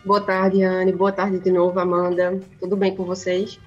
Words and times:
Boa 0.04 0.22
tarde, 0.22 0.64
Anne. 0.64 0.92
Boa 0.92 1.12
tarde 1.12 1.40
de 1.40 1.52
novo, 1.52 1.80
Amanda. 1.80 2.40
Tudo 2.60 2.76
bem 2.78 2.96
com 2.96 3.04
vocês? 3.04 3.60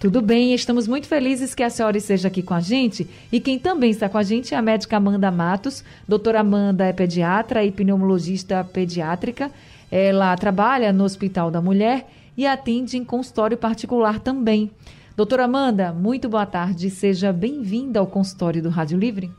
Tudo 0.00 0.22
bem, 0.22 0.54
estamos 0.54 0.86
muito 0.86 1.08
felizes 1.08 1.56
que 1.56 1.62
a 1.62 1.68
senhora 1.68 1.98
esteja 1.98 2.28
aqui 2.28 2.40
com 2.40 2.54
a 2.54 2.60
gente. 2.60 3.10
E 3.32 3.40
quem 3.40 3.58
também 3.58 3.90
está 3.90 4.08
com 4.08 4.16
a 4.16 4.22
gente 4.22 4.54
é 4.54 4.56
a 4.56 4.62
médica 4.62 4.96
Amanda 4.96 5.28
Matos. 5.28 5.82
Doutora 6.06 6.38
Amanda 6.38 6.84
é 6.84 6.92
pediatra 6.92 7.64
e 7.64 7.72
pneumologista 7.72 8.62
pediátrica. 8.62 9.50
Ela 9.90 10.36
trabalha 10.36 10.92
no 10.92 11.02
Hospital 11.02 11.50
da 11.50 11.60
Mulher 11.60 12.06
e 12.36 12.46
atende 12.46 12.96
em 12.96 13.04
consultório 13.04 13.58
particular 13.58 14.20
também. 14.20 14.70
Doutora 15.16 15.46
Amanda, 15.46 15.92
muito 15.92 16.28
boa 16.28 16.46
tarde. 16.46 16.90
Seja 16.90 17.32
bem-vinda 17.32 17.98
ao 17.98 18.06
consultório 18.06 18.62
do 18.62 18.68
Rádio 18.68 18.96
Livre. 18.96 19.32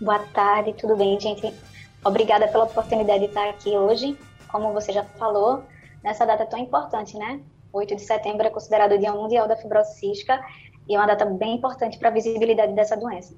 Boa 0.00 0.18
tarde, 0.18 0.74
tudo 0.76 0.96
bem, 0.96 1.20
gente? 1.20 1.54
Obrigada 2.04 2.48
pela 2.48 2.64
oportunidade 2.64 3.20
de 3.20 3.26
estar 3.26 3.50
aqui 3.50 3.70
hoje. 3.70 4.18
Como 4.48 4.72
você 4.72 4.92
já 4.92 5.04
falou, 5.04 5.62
nessa 6.02 6.26
data 6.26 6.44
tão 6.44 6.58
importante, 6.58 7.16
né? 7.16 7.40
8 7.72 7.96
de 7.96 8.02
setembro 8.02 8.46
é 8.46 8.50
considerado 8.50 8.92
o 8.92 8.98
Dia 8.98 9.12
Mundial 9.12 9.46
da 9.46 9.56
Fibrose 9.56 9.98
Cística 9.98 10.40
e 10.88 10.94
é 10.94 10.98
uma 10.98 11.06
data 11.06 11.24
bem 11.24 11.54
importante 11.54 11.98
para 11.98 12.08
a 12.08 12.12
visibilidade 12.12 12.74
dessa 12.74 12.96
doença. 12.96 13.34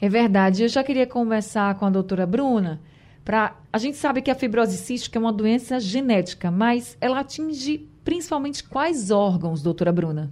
É 0.00 0.08
verdade. 0.08 0.62
Eu 0.62 0.68
já 0.68 0.84
queria 0.84 1.06
conversar 1.06 1.78
com 1.78 1.86
a 1.86 1.90
doutora 1.90 2.26
Bruna. 2.26 2.80
Pra... 3.24 3.56
A 3.72 3.78
gente 3.78 3.96
sabe 3.96 4.22
que 4.22 4.30
a 4.30 4.34
fibrose 4.34 4.76
cística 4.76 5.18
é 5.18 5.20
uma 5.20 5.32
doença 5.32 5.80
genética, 5.80 6.50
mas 6.50 6.96
ela 7.00 7.20
atinge 7.20 7.88
principalmente 8.04 8.62
quais 8.62 9.10
órgãos, 9.10 9.62
doutora 9.62 9.92
Bruna? 9.92 10.30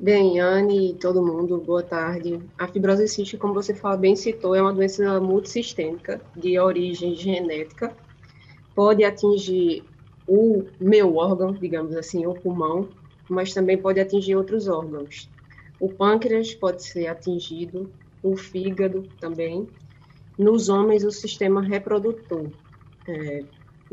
Bem, 0.00 0.40
Anne 0.40 0.90
e 0.90 0.94
todo 0.94 1.24
mundo, 1.24 1.62
boa 1.64 1.82
tarde. 1.82 2.40
A 2.58 2.66
fibrose 2.66 3.06
cística, 3.06 3.40
como 3.40 3.54
você 3.54 3.72
fala, 3.72 3.96
bem 3.96 4.16
citou, 4.16 4.54
é 4.54 4.60
uma 4.60 4.72
doença 4.72 5.20
multissistêmica 5.20 6.20
de 6.36 6.58
origem 6.58 7.14
genética. 7.14 7.94
Pode 8.74 9.04
atingir 9.04 9.84
o 10.26 10.64
meu 10.80 11.16
órgão, 11.16 11.52
digamos 11.52 11.94
assim, 11.96 12.26
o 12.26 12.34
pulmão, 12.34 12.88
mas 13.28 13.52
também 13.52 13.76
pode 13.76 14.00
atingir 14.00 14.36
outros 14.36 14.68
órgãos. 14.68 15.28
O 15.78 15.88
pâncreas 15.88 16.54
pode 16.54 16.82
ser 16.82 17.06
atingido, 17.08 17.90
o 18.22 18.36
fígado 18.36 19.08
também. 19.20 19.68
Nos 20.38 20.68
homens, 20.68 21.04
o 21.04 21.10
sistema 21.10 21.62
reprodutor, 21.62 22.50
é, 23.06 23.44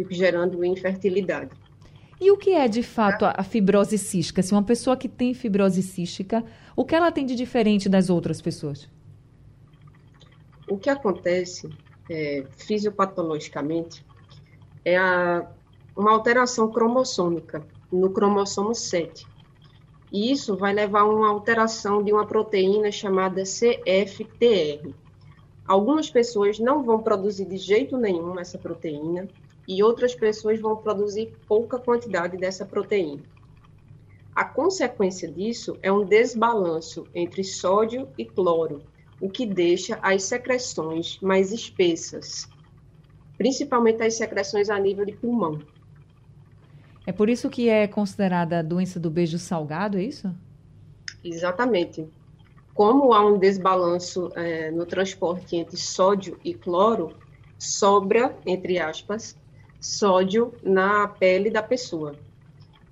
gerando 0.09 0.63
infertilidade. 0.63 1.51
E 2.19 2.31
o 2.31 2.37
que 2.37 2.51
é 2.51 2.67
de 2.67 2.83
fato 2.83 3.25
a 3.25 3.43
fibrose 3.43 3.97
cística? 3.97 4.43
Se 4.43 4.51
uma 4.51 4.63
pessoa 4.63 4.95
que 4.95 5.09
tem 5.09 5.33
fibrose 5.33 5.81
cística, 5.81 6.43
o 6.75 6.85
que 6.85 6.95
ela 6.95 7.11
tem 7.11 7.25
de 7.25 7.35
diferente 7.35 7.89
das 7.89 8.09
outras 8.09 8.39
pessoas? 8.39 8.87
O 10.69 10.77
que 10.77 10.89
acontece 10.89 11.67
é, 12.09 12.45
fisiopatologicamente 12.57 14.05
é 14.85 14.97
a 14.97 15.47
uma 15.95 16.11
alteração 16.11 16.71
cromossômica 16.71 17.65
no 17.91 18.09
cromossomo 18.09 18.73
7. 18.73 19.27
E 20.11 20.31
isso 20.31 20.57
vai 20.57 20.73
levar 20.73 21.01
a 21.01 21.05
uma 21.05 21.29
alteração 21.29 22.03
de 22.03 22.11
uma 22.11 22.25
proteína 22.25 22.91
chamada 22.91 23.43
CFTR. 23.43 24.93
Algumas 25.65 26.09
pessoas 26.09 26.59
não 26.59 26.83
vão 26.83 27.01
produzir 27.01 27.45
de 27.45 27.57
jeito 27.57 27.97
nenhum 27.97 28.39
essa 28.39 28.57
proteína 28.57 29.27
e 29.67 29.81
outras 29.81 30.13
pessoas 30.13 30.59
vão 30.59 30.75
produzir 30.75 31.33
pouca 31.47 31.79
quantidade 31.79 32.35
dessa 32.37 32.65
proteína. 32.65 33.23
A 34.35 34.45
consequência 34.45 35.29
disso 35.29 35.77
é 35.81 35.91
um 35.91 36.05
desbalanço 36.05 37.05
entre 37.13 37.43
sódio 37.43 38.07
e 38.17 38.25
cloro, 38.25 38.81
o 39.19 39.29
que 39.29 39.45
deixa 39.45 39.99
as 40.01 40.23
secreções 40.23 41.19
mais 41.21 41.51
espessas, 41.51 42.49
principalmente 43.37 44.01
as 44.03 44.15
secreções 44.15 44.69
a 44.69 44.79
nível 44.79 45.05
de 45.05 45.13
pulmão. 45.13 45.59
É 47.05 47.11
por 47.11 47.29
isso 47.29 47.49
que 47.49 47.67
é 47.67 47.87
considerada 47.87 48.59
a 48.59 48.61
doença 48.61 48.99
do 48.99 49.09
beijo 49.09 49.39
salgado, 49.39 49.97
é 49.97 50.03
isso? 50.03 50.33
Exatamente. 51.23 52.07
Como 52.73 53.13
há 53.13 53.25
um 53.25 53.37
desbalanço 53.37 54.31
é, 54.35 54.71
no 54.71 54.85
transporte 54.85 55.55
entre 55.55 55.77
sódio 55.77 56.39
e 56.43 56.53
cloro, 56.53 57.15
sobra, 57.57 58.35
entre 58.45 58.79
aspas, 58.79 59.35
sódio 59.79 60.53
na 60.63 61.07
pele 61.07 61.49
da 61.49 61.61
pessoa. 61.61 62.15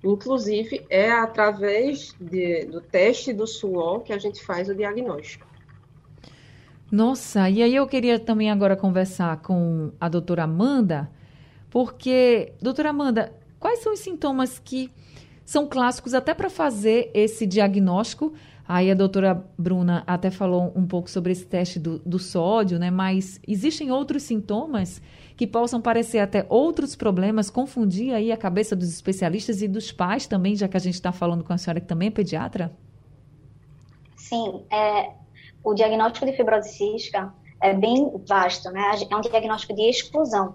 Inclusive, 0.02 0.84
é 0.88 1.10
através 1.10 2.14
de, 2.20 2.64
do 2.64 2.80
teste 2.80 3.32
do 3.32 3.46
suor 3.46 4.00
que 4.02 4.12
a 4.12 4.18
gente 4.18 4.42
faz 4.44 4.68
o 4.68 4.74
diagnóstico. 4.74 5.46
Nossa, 6.90 7.48
e 7.48 7.62
aí 7.62 7.74
eu 7.74 7.86
queria 7.86 8.18
também 8.18 8.50
agora 8.50 8.76
conversar 8.76 9.36
com 9.42 9.92
a 10.00 10.08
doutora 10.08 10.44
Amanda, 10.44 11.08
porque, 11.70 12.52
doutora 12.60 12.90
Amanda, 12.90 13.32
Quais 13.60 13.80
são 13.80 13.92
os 13.92 14.00
sintomas 14.00 14.58
que 14.58 14.90
são 15.44 15.66
clássicos 15.66 16.14
até 16.14 16.32
para 16.32 16.48
fazer 16.48 17.10
esse 17.12 17.46
diagnóstico? 17.46 18.32
Aí 18.66 18.90
a 18.90 18.94
doutora 18.94 19.44
Bruna 19.58 20.02
até 20.06 20.30
falou 20.30 20.72
um 20.74 20.86
pouco 20.86 21.10
sobre 21.10 21.32
esse 21.32 21.44
teste 21.44 21.78
do, 21.78 21.98
do 21.98 22.18
sódio, 22.18 22.78
né? 22.78 22.90
Mas 22.90 23.38
existem 23.46 23.90
outros 23.90 24.22
sintomas 24.22 25.02
que 25.36 25.46
possam 25.46 25.80
parecer 25.80 26.20
até 26.20 26.46
outros 26.48 26.94
problemas, 26.96 27.50
confundir 27.50 28.14
aí 28.14 28.32
a 28.32 28.36
cabeça 28.36 28.74
dos 28.74 28.88
especialistas 28.88 29.60
e 29.60 29.68
dos 29.68 29.92
pais 29.92 30.26
também, 30.26 30.54
já 30.54 30.68
que 30.68 30.76
a 30.76 30.80
gente 30.80 30.94
está 30.94 31.12
falando 31.12 31.44
com 31.44 31.52
a 31.52 31.58
senhora 31.58 31.80
que 31.80 31.86
também 31.86 32.08
é 32.08 32.10
pediatra? 32.12 32.72
Sim, 34.16 34.64
é, 34.70 35.10
o 35.64 35.74
diagnóstico 35.74 36.24
de 36.24 36.32
fibrose 36.32 36.70
cística 36.70 37.34
é 37.60 37.74
bem 37.74 38.10
vasto, 38.26 38.70
né? 38.70 38.92
É 39.10 39.16
um 39.16 39.20
diagnóstico 39.20 39.74
de 39.74 39.82
exclusão 39.82 40.54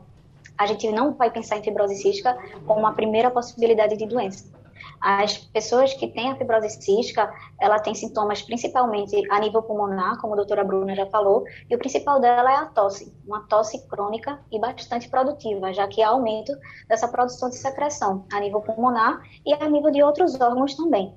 a 0.58 0.66
gente 0.66 0.90
não 0.92 1.14
vai 1.14 1.30
pensar 1.30 1.58
em 1.58 1.64
fibrose 1.64 1.96
cística 1.96 2.38
como 2.66 2.86
a 2.86 2.94
primeira 2.94 3.32
possibilidade 3.32 3.98
de 3.98 4.06
doença. 4.06 4.54
As 5.02 5.38
pessoas 5.38 5.94
que 5.94 6.08
têm 6.08 6.32
a 6.32 6.36
fibrose 6.36 6.70
cística, 6.70 7.32
ela 7.60 7.80
tem 7.80 7.94
sintomas 7.94 8.42
principalmente 8.42 9.16
a 9.32 9.40
nível 9.40 9.62
pulmonar, 9.62 10.20
como 10.20 10.34
a 10.34 10.38
doutora 10.38 10.64
Bruna 10.64 10.96
já 10.96 11.06
falou, 11.08 11.44
e 11.70 11.76
o 11.76 11.78
principal 11.78 12.20
dela 12.20 12.52
é 12.52 12.56
a 12.56 12.66
tosse, 12.66 13.14
uma 13.26 13.42
tosse 13.48 13.88
crônica 13.88 14.40
e 14.52 14.60
bastante 14.60 15.10
produtiva, 15.10 15.74
já 15.74 15.88
que 15.88 16.02
há 16.02 16.10
aumento 16.10 16.54
dessa 16.88 17.08
produção 17.08 17.50
de 17.50 17.58
secreção 17.58 18.26
a 18.32 18.40
nível 18.40 18.62
pulmonar 18.62 19.22
e 19.46 19.54
a 19.54 19.70
nível 19.70 19.92
de 19.92 20.02
outros 20.02 20.40
órgãos 20.40 20.76
também. 20.76 21.14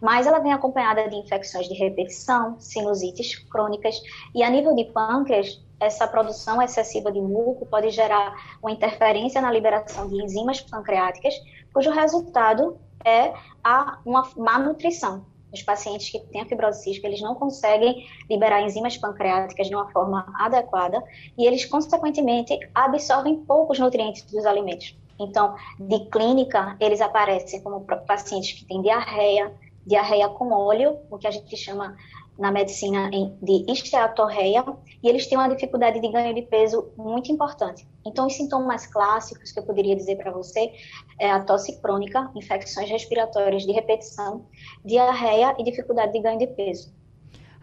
Mas 0.00 0.26
ela 0.26 0.38
vem 0.40 0.52
acompanhada 0.52 1.08
de 1.08 1.16
infecções 1.16 1.66
de 1.68 1.74
repetição, 1.74 2.60
sinusites 2.60 3.38
crônicas 3.48 4.00
e 4.34 4.42
a 4.42 4.50
nível 4.50 4.74
de 4.74 4.84
pâncreas, 4.86 5.60
essa 5.84 6.08
produção 6.08 6.60
excessiva 6.62 7.12
de 7.12 7.20
muco 7.20 7.66
pode 7.66 7.90
gerar 7.90 8.34
uma 8.62 8.72
interferência 8.72 9.40
na 9.40 9.50
liberação 9.50 10.08
de 10.08 10.22
enzimas 10.22 10.60
pancreáticas, 10.60 11.34
cujo 11.72 11.90
resultado 11.90 12.78
é 13.04 13.34
a, 13.62 13.98
uma 14.04 14.28
má 14.36 14.58
nutrição. 14.58 15.26
Os 15.52 15.62
pacientes 15.62 16.10
que 16.10 16.18
têm 16.18 16.40
a 16.40 16.46
fibrose 16.46 16.82
cística, 16.82 17.06
eles 17.06 17.20
não 17.20 17.36
conseguem 17.36 18.08
liberar 18.28 18.62
enzimas 18.62 18.96
pancreáticas 18.96 19.68
de 19.68 19.74
uma 19.74 19.88
forma 19.92 20.26
adequada 20.40 21.00
e 21.38 21.46
eles, 21.46 21.64
consequentemente, 21.64 22.58
absorvem 22.74 23.36
poucos 23.44 23.78
nutrientes 23.78 24.22
dos 24.24 24.44
alimentos. 24.44 24.96
Então, 25.18 25.54
de 25.78 26.06
clínica, 26.06 26.76
eles 26.80 27.00
aparecem 27.00 27.62
como 27.62 27.86
pacientes 28.06 28.52
que 28.52 28.64
têm 28.64 28.82
diarreia, 28.82 29.54
diarreia 29.86 30.28
com 30.28 30.50
óleo, 30.50 30.98
o 31.08 31.18
que 31.18 31.26
a 31.26 31.30
gente 31.30 31.56
chama 31.56 31.96
na 32.38 32.50
medicina 32.50 33.10
de 33.10 33.64
esteatorreia, 33.70 34.64
e 35.02 35.08
eles 35.08 35.26
têm 35.26 35.38
uma 35.38 35.48
dificuldade 35.48 36.00
de 36.00 36.08
ganho 36.08 36.34
de 36.34 36.42
peso 36.42 36.88
muito 36.96 37.30
importante. 37.30 37.86
Então, 38.04 38.26
os 38.26 38.34
sintomas 38.34 38.86
clássicos 38.86 39.52
que 39.52 39.58
eu 39.58 39.62
poderia 39.62 39.94
dizer 39.94 40.16
para 40.16 40.30
você 40.30 40.72
é 41.18 41.30
a 41.30 41.40
tosse 41.40 41.80
crônica, 41.80 42.30
infecções 42.34 42.90
respiratórias 42.90 43.62
de 43.62 43.72
repetição, 43.72 44.46
diarreia 44.84 45.54
e 45.58 45.64
dificuldade 45.64 46.12
de 46.12 46.20
ganho 46.20 46.38
de 46.38 46.48
peso. 46.48 46.92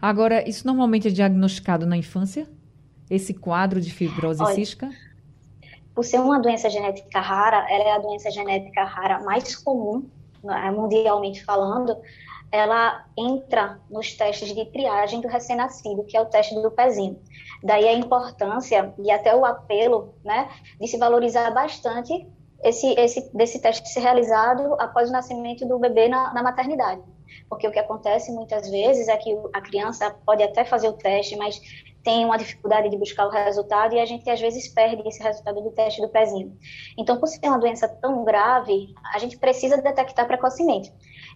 Agora, 0.00 0.48
isso 0.48 0.66
normalmente 0.66 1.08
é 1.08 1.10
diagnosticado 1.10 1.86
na 1.86 1.96
infância? 1.96 2.48
Esse 3.10 3.34
quadro 3.34 3.80
de 3.80 3.92
fibrose 3.92 4.42
Olha, 4.42 4.54
cística? 4.54 4.90
Por 5.94 6.04
ser 6.04 6.18
uma 6.18 6.40
doença 6.40 6.70
genética 6.70 7.20
rara, 7.20 7.66
ela 7.70 7.84
é 7.84 7.92
a 7.92 7.98
doença 7.98 8.30
genética 8.30 8.82
rara 8.84 9.22
mais 9.22 9.54
comum, 9.54 10.08
né, 10.42 10.70
mundialmente 10.70 11.44
falando, 11.44 11.96
ela 12.52 13.06
entra 13.16 13.80
nos 13.90 14.14
testes 14.14 14.54
de 14.54 14.66
triagem 14.66 15.22
do 15.22 15.28
recém-nascido, 15.28 16.04
que 16.04 16.16
é 16.16 16.20
o 16.20 16.26
teste 16.26 16.54
do 16.54 16.70
pezinho. 16.70 17.18
Daí 17.62 17.88
a 17.88 17.94
importância 17.94 18.92
e 18.98 19.10
até 19.10 19.34
o 19.34 19.44
apelo, 19.44 20.14
né, 20.22 20.50
de 20.78 20.86
se 20.86 20.98
valorizar 20.98 21.50
bastante 21.50 22.28
esse, 22.62 22.92
esse 22.92 23.34
desse 23.34 23.60
teste 23.60 23.88
ser 23.88 24.00
realizado 24.00 24.74
após 24.78 25.08
o 25.08 25.12
nascimento 25.12 25.66
do 25.66 25.78
bebê 25.78 26.08
na, 26.08 26.32
na 26.34 26.42
maternidade. 26.42 27.02
Porque 27.48 27.66
o 27.66 27.72
que 27.72 27.78
acontece 27.78 28.30
muitas 28.30 28.68
vezes 28.68 29.08
é 29.08 29.16
que 29.16 29.34
a 29.54 29.60
criança 29.60 30.14
pode 30.24 30.42
até 30.42 30.64
fazer 30.64 30.88
o 30.88 30.92
teste, 30.92 31.34
mas 31.36 31.60
tem 32.04 32.24
uma 32.24 32.36
dificuldade 32.36 32.90
de 32.90 32.98
buscar 32.98 33.26
o 33.26 33.30
resultado 33.30 33.94
e 33.94 34.00
a 34.00 34.04
gente 34.04 34.28
às 34.28 34.40
vezes 34.40 34.68
perde 34.68 35.06
esse 35.08 35.22
resultado 35.22 35.62
do 35.62 35.70
teste 35.70 36.00
do 36.00 36.08
pezinho. 36.08 36.56
Então, 36.98 37.18
por 37.18 37.28
ser 37.28 37.46
uma 37.46 37.58
doença 37.58 37.88
tão 37.88 38.24
grave, 38.24 38.92
a 39.14 39.18
gente 39.18 39.38
precisa 39.38 39.80
detectar 39.80 40.26
precocemente. 40.26 40.92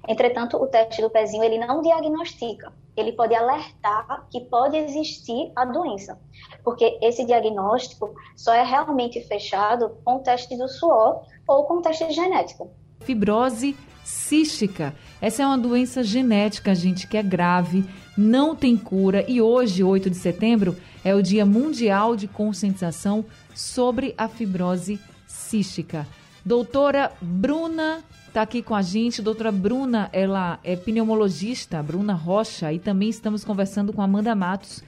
Entretanto, 0.08 0.56
o 0.56 0.66
teste 0.66 1.02
do 1.02 1.10
pezinho 1.10 1.42
ele 1.42 1.58
não 1.58 1.82
diagnostica, 1.82 2.72
ele 2.96 3.12
pode 3.12 3.34
alertar 3.34 4.26
que 4.30 4.40
pode 4.42 4.76
existir 4.76 5.52
a 5.54 5.64
doença, 5.64 6.18
porque 6.64 6.98
esse 7.02 7.24
diagnóstico 7.24 8.14
só 8.36 8.54
é 8.54 8.62
realmente 8.62 9.20
fechado 9.22 9.96
com 10.04 10.16
o 10.16 10.20
teste 10.20 10.56
do 10.56 10.68
suor 10.68 11.22
ou 11.46 11.64
com 11.64 11.78
o 11.78 11.82
teste 11.82 12.10
genético. 12.12 12.70
Fibrose 13.00 13.76
cística. 14.06 14.94
Essa 15.20 15.42
é 15.42 15.46
uma 15.46 15.58
doença 15.58 16.02
genética, 16.04 16.74
gente, 16.74 17.08
que 17.08 17.16
é 17.16 17.22
grave, 17.22 17.84
não 18.16 18.54
tem 18.54 18.76
cura 18.76 19.24
e 19.28 19.42
hoje, 19.42 19.82
8 19.82 20.08
de 20.08 20.16
setembro, 20.16 20.76
é 21.04 21.12
o 21.14 21.20
Dia 21.20 21.44
Mundial 21.44 22.14
de 22.14 22.28
Conscientização 22.28 23.24
sobre 23.52 24.14
a 24.16 24.28
fibrose 24.28 25.00
cística. 25.26 26.06
Doutora 26.44 27.12
Bruna 27.20 28.04
está 28.36 28.42
aqui 28.42 28.60
com 28.60 28.74
a 28.74 28.82
gente. 28.82 29.22
Doutora 29.22 29.50
Bruna, 29.50 30.10
ela 30.12 30.60
é 30.62 30.76
pneumologista, 30.76 31.82
Bruna 31.82 32.12
Rocha, 32.12 32.70
e 32.70 32.78
também 32.78 33.08
estamos 33.08 33.42
conversando 33.42 33.94
com 33.94 34.02
Amanda 34.02 34.34
Matos, 34.34 34.84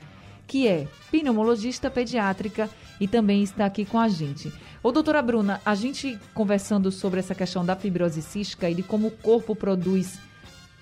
que 0.47 0.69
é 0.69 0.87
pneumologista 1.11 1.91
pediátrica 1.91 2.69
e 3.01 3.09
também 3.09 3.43
está 3.43 3.65
aqui 3.65 3.87
com 3.87 3.99
a 3.99 4.07
gente. 4.07 4.53
Ô, 4.83 4.93
doutora 4.93 5.23
Bruna, 5.23 5.63
a 5.65 5.75
gente 5.75 6.19
conversando 6.35 6.93
sobre 6.93 7.21
essa 7.21 7.35
questão 7.35 7.65
da 7.65 7.75
fibrose 7.75 8.21
cística 8.21 8.69
e 8.69 8.75
de 8.75 8.83
como 8.83 9.09
o 9.09 9.13
corpo 9.13 9.57
produz 9.57 10.19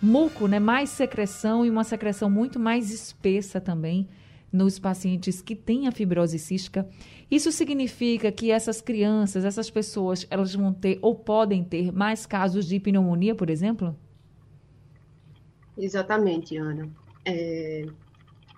muco, 0.02 0.48
né, 0.48 0.58
mais 0.58 0.90
secreção 0.90 1.64
e 1.64 1.70
uma 1.70 1.84
secreção 1.84 2.28
muito 2.28 2.58
mais 2.58 2.90
espessa 2.90 3.60
também 3.60 4.08
nos 4.52 4.76
pacientes 4.76 5.40
que 5.40 5.54
têm 5.54 5.86
a 5.86 5.92
fibrose 5.92 6.36
cística. 6.36 6.84
Isso 7.30 7.50
significa 7.50 8.30
que 8.30 8.50
essas 8.50 8.80
crianças, 8.80 9.44
essas 9.44 9.68
pessoas, 9.68 10.26
elas 10.30 10.54
vão 10.54 10.72
ter 10.72 10.98
ou 11.02 11.14
podem 11.14 11.64
ter 11.64 11.92
mais 11.92 12.24
casos 12.24 12.66
de 12.66 12.78
pneumonia, 12.78 13.34
por 13.34 13.50
exemplo? 13.50 13.96
Exatamente, 15.76 16.56
Ana. 16.56 16.88
É, 17.24 17.86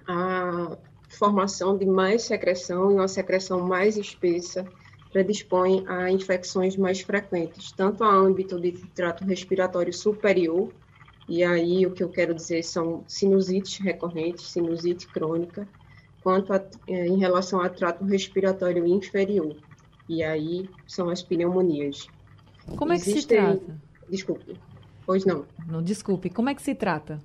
a 0.07 0.77
formação 1.09 1.77
de 1.77 1.87
mais 1.87 2.23
secreção 2.23 2.91
e 2.91 2.95
uma 2.95 3.09
secreção 3.09 3.61
mais 3.61 3.97
espessa 3.97 4.67
predispõe 5.11 5.85
a 5.87 6.11
infecções 6.11 6.77
mais 6.77 7.01
frequentes, 7.01 7.73
tanto 7.73 8.05
a 8.05 8.15
âmbito 8.15 8.61
de 8.61 8.73
trato 8.95 9.25
respiratório 9.25 9.93
superior, 9.93 10.71
e 11.29 11.43
aí 11.43 11.87
o 11.87 11.93
que 11.93 12.03
eu 12.03 12.09
quero 12.09 12.35
dizer 12.35 12.63
são 12.63 13.05
sinusites 13.07 13.79
recorrentes, 13.79 14.47
sinusite 14.49 15.07
crônica, 15.09 15.67
quanto 16.23 16.53
a, 16.53 16.65
é, 16.87 17.07
em 17.07 17.19
relação 17.19 17.63
ao 17.63 17.71
trato 17.71 18.05
respiratório 18.05 18.87
inferior. 18.87 19.57
E 20.09 20.23
aí 20.23 20.69
são 20.87 21.11
as 21.11 21.23
pneumonias. 21.23 22.09
Como 22.77 22.93
é 22.93 22.97
que 22.97 23.05
se 23.05 23.27
trata? 23.27 23.79
Desculpe. 24.09 24.59
Pois 25.05 25.25
não. 25.25 25.47
Não, 25.67 25.83
desculpe. 25.83 26.31
Como 26.31 26.49
é 26.49 26.55
que 26.55 26.63
se 26.63 26.75
trata? 26.75 27.19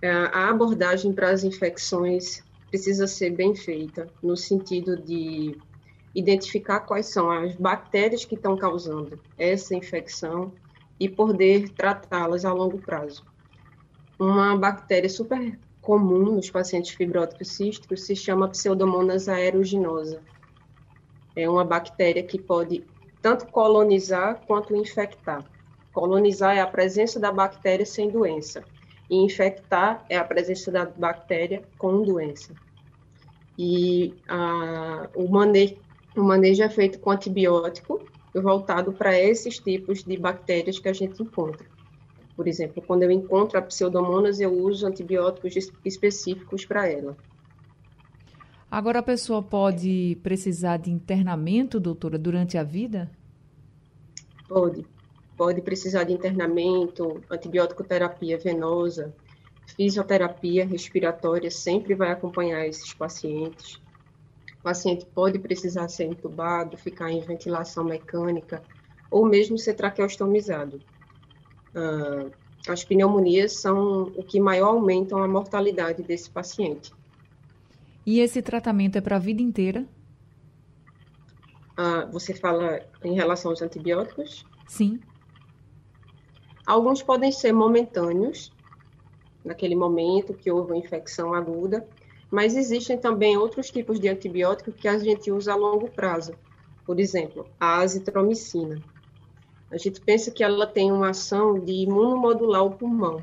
É, 0.00 0.10
a 0.10 0.48
abordagem 0.48 1.12
para 1.12 1.30
as 1.30 1.44
infecções 1.44 2.42
precisa 2.70 3.06
ser 3.06 3.30
bem 3.30 3.54
feita, 3.54 4.08
no 4.22 4.36
sentido 4.36 4.96
de 4.96 5.56
identificar 6.14 6.80
quais 6.80 7.06
são 7.06 7.30
as 7.30 7.54
bactérias 7.56 8.24
que 8.24 8.34
estão 8.34 8.56
causando 8.56 9.20
essa 9.36 9.74
infecção 9.74 10.52
e 10.98 11.08
poder 11.08 11.68
tratá-las 11.70 12.44
a 12.44 12.52
longo 12.52 12.78
prazo. 12.78 13.24
Uma 14.18 14.56
bactéria 14.56 15.08
super 15.08 15.58
comum 15.88 16.32
nos 16.32 16.50
pacientes 16.50 16.90
fibróticos 16.90 17.48
císticos 17.48 18.02
se 18.02 18.14
chama 18.14 18.50
Pseudomonas 18.50 19.26
aeruginosa. 19.26 20.20
É 21.34 21.48
uma 21.48 21.64
bactéria 21.64 22.22
que 22.22 22.38
pode 22.38 22.84
tanto 23.22 23.46
colonizar 23.46 24.44
quanto 24.46 24.76
infectar. 24.76 25.42
Colonizar 25.90 26.54
é 26.54 26.60
a 26.60 26.66
presença 26.66 27.18
da 27.18 27.32
bactéria 27.32 27.86
sem 27.86 28.10
doença, 28.10 28.62
e 29.08 29.16
infectar 29.16 30.04
é 30.10 30.18
a 30.18 30.24
presença 30.24 30.70
da 30.70 30.84
bactéria 30.84 31.62
com 31.78 32.02
doença. 32.02 32.52
E 33.56 34.14
a, 34.28 35.08
o, 35.14 35.24
o 35.24 36.22
manejo 36.22 36.62
é 36.62 36.68
feito 36.68 36.98
com 36.98 37.12
antibiótico 37.12 38.06
voltado 38.34 38.92
para 38.92 39.18
esses 39.18 39.58
tipos 39.58 40.04
de 40.04 40.18
bactérias 40.18 40.78
que 40.78 40.88
a 40.90 40.92
gente 40.92 41.22
encontra. 41.22 41.66
Por 42.38 42.46
exemplo, 42.46 42.80
quando 42.80 43.02
eu 43.02 43.10
encontro 43.10 43.58
a 43.58 43.62
pseudomonas, 43.62 44.38
eu 44.38 44.52
uso 44.52 44.86
antibióticos 44.86 45.72
específicos 45.84 46.64
para 46.64 46.88
ela. 46.88 47.16
Agora, 48.70 49.00
a 49.00 49.02
pessoa 49.02 49.42
pode 49.42 50.16
precisar 50.22 50.76
de 50.76 50.88
internamento, 50.88 51.80
doutora, 51.80 52.16
durante 52.16 52.56
a 52.56 52.62
vida? 52.62 53.10
Pode. 54.46 54.86
Pode 55.36 55.60
precisar 55.62 56.04
de 56.04 56.12
internamento, 56.12 57.20
antibiótico 57.28 57.82
terapia 57.82 58.38
venosa, 58.38 59.12
fisioterapia 59.74 60.64
respiratória 60.64 61.50
sempre 61.50 61.96
vai 61.96 62.12
acompanhar 62.12 62.64
esses 62.68 62.94
pacientes. 62.94 63.82
O 64.60 64.62
paciente 64.62 65.04
pode 65.06 65.40
precisar 65.40 65.88
ser 65.88 66.04
entubado, 66.04 66.76
ficar 66.76 67.10
em 67.10 67.20
ventilação 67.20 67.82
mecânica 67.82 68.62
ou 69.10 69.26
mesmo 69.26 69.58
ser 69.58 69.74
traqueostomizado. 69.74 70.80
Uh, 71.74 72.30
as 72.68 72.84
pneumonias 72.84 73.52
são 73.52 74.04
o 74.14 74.22
que 74.22 74.40
maior 74.40 74.68
aumentam 74.68 75.22
a 75.22 75.28
mortalidade 75.28 76.02
desse 76.02 76.30
paciente. 76.30 76.92
E 78.04 78.20
esse 78.20 78.42
tratamento 78.42 78.96
é 78.96 79.00
para 79.00 79.16
a 79.16 79.18
vida 79.18 79.42
inteira? 79.42 79.86
Uh, 81.78 82.10
você 82.10 82.34
fala 82.34 82.80
em 83.04 83.14
relação 83.14 83.50
aos 83.50 83.62
antibióticos? 83.62 84.44
Sim. 84.66 85.00
Alguns 86.66 87.02
podem 87.02 87.30
ser 87.32 87.52
momentâneos, 87.52 88.52
naquele 89.44 89.74
momento 89.74 90.34
que 90.34 90.50
houve 90.50 90.72
uma 90.72 90.76
infecção 90.76 91.32
aguda, 91.32 91.86
mas 92.30 92.56
existem 92.56 92.98
também 92.98 93.36
outros 93.36 93.70
tipos 93.70 93.98
de 93.98 94.08
antibiótico 94.08 94.72
que 94.72 94.88
a 94.88 94.98
gente 94.98 95.30
usa 95.30 95.52
a 95.52 95.56
longo 95.56 95.90
prazo. 95.90 96.34
Por 96.84 97.00
exemplo, 97.00 97.46
a 97.58 97.78
azitromicina 97.78 98.82
a 99.70 99.76
gente 99.76 100.00
pensa 100.00 100.30
que 100.30 100.42
ela 100.42 100.66
tem 100.66 100.90
uma 100.90 101.10
ação 101.10 101.58
de 101.58 101.72
imunomodular 101.72 102.64
o 102.64 102.70
pulmão, 102.70 103.22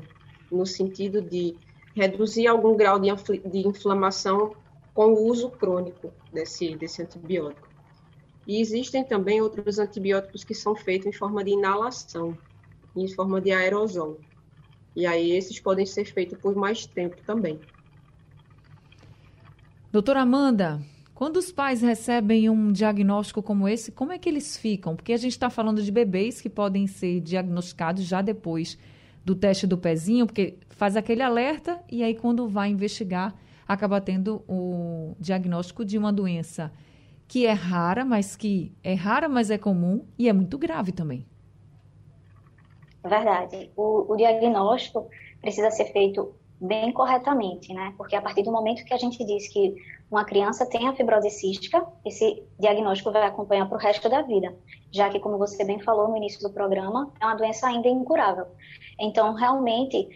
no 0.50 0.64
sentido 0.64 1.20
de 1.20 1.56
reduzir 1.94 2.46
algum 2.46 2.76
grau 2.76 3.00
de, 3.00 3.10
de 3.38 3.66
inflamação 3.66 4.54
com 4.94 5.06
o 5.06 5.26
uso 5.26 5.50
crônico 5.50 6.12
desse, 6.32 6.76
desse 6.76 7.02
antibiótico. 7.02 7.68
E 8.46 8.60
existem 8.60 9.02
também 9.02 9.40
outros 9.40 9.78
antibióticos 9.78 10.44
que 10.44 10.54
são 10.54 10.76
feitos 10.76 11.08
em 11.08 11.12
forma 11.12 11.42
de 11.42 11.50
inalação, 11.50 12.38
em 12.94 13.08
forma 13.08 13.40
de 13.40 13.50
aerosol. 13.50 14.20
E 14.94 15.04
aí 15.04 15.32
esses 15.32 15.58
podem 15.58 15.84
ser 15.84 16.04
feitos 16.04 16.38
por 16.38 16.54
mais 16.54 16.86
tempo 16.86 17.16
também. 17.26 17.60
Doutora 19.90 20.22
Amanda, 20.22 20.80
quando 21.16 21.38
os 21.38 21.50
pais 21.50 21.80
recebem 21.80 22.50
um 22.50 22.70
diagnóstico 22.70 23.42
como 23.42 23.66
esse, 23.66 23.90
como 23.90 24.12
é 24.12 24.18
que 24.18 24.28
eles 24.28 24.54
ficam? 24.54 24.94
Porque 24.94 25.14
a 25.14 25.16
gente 25.16 25.32
está 25.32 25.48
falando 25.48 25.82
de 25.82 25.90
bebês 25.90 26.42
que 26.42 26.50
podem 26.50 26.86
ser 26.86 27.20
diagnosticados 27.20 28.04
já 28.04 28.20
depois 28.20 28.78
do 29.24 29.34
teste 29.34 29.66
do 29.66 29.78
pezinho, 29.78 30.26
porque 30.26 30.58
faz 30.68 30.94
aquele 30.94 31.22
alerta 31.22 31.82
e 31.90 32.02
aí 32.02 32.14
quando 32.14 32.46
vai 32.46 32.68
investigar 32.68 33.34
acaba 33.66 33.98
tendo 33.98 34.44
o 34.46 35.16
diagnóstico 35.18 35.86
de 35.86 35.96
uma 35.96 36.12
doença 36.12 36.70
que 37.26 37.46
é 37.46 37.52
rara, 37.52 38.04
mas 38.04 38.36
que 38.36 38.74
é 38.84 38.92
rara, 38.92 39.26
mas 39.26 39.50
é 39.50 39.56
comum 39.56 40.04
e 40.18 40.28
é 40.28 40.34
muito 40.34 40.58
grave 40.58 40.92
também. 40.92 41.24
Verdade. 43.02 43.70
O, 43.74 44.12
o 44.12 44.16
diagnóstico 44.16 45.08
precisa 45.40 45.70
ser 45.70 45.86
feito 45.86 46.34
bem 46.60 46.92
corretamente, 46.92 47.72
né? 47.72 47.94
Porque 47.96 48.14
a 48.16 48.20
partir 48.20 48.42
do 48.42 48.52
momento 48.52 48.84
que 48.84 48.92
a 48.92 48.98
gente 48.98 49.24
diz 49.24 49.48
que 49.48 49.74
uma 50.10 50.24
criança 50.24 50.64
tem 50.66 50.88
a 50.88 50.94
fibrose 50.94 51.30
cística, 51.30 51.84
esse 52.04 52.44
diagnóstico 52.58 53.10
vai 53.10 53.22
acompanhar 53.22 53.68
para 53.68 53.76
o 53.76 53.80
resto 53.80 54.08
da 54.08 54.22
vida, 54.22 54.56
já 54.92 55.10
que, 55.10 55.18
como 55.18 55.36
você 55.36 55.64
bem 55.64 55.80
falou 55.80 56.08
no 56.08 56.16
início 56.16 56.40
do 56.40 56.52
programa, 56.52 57.12
é 57.20 57.26
uma 57.26 57.34
doença 57.34 57.66
ainda 57.66 57.88
incurável. 57.88 58.46
Então, 58.98 59.34
realmente, 59.34 60.08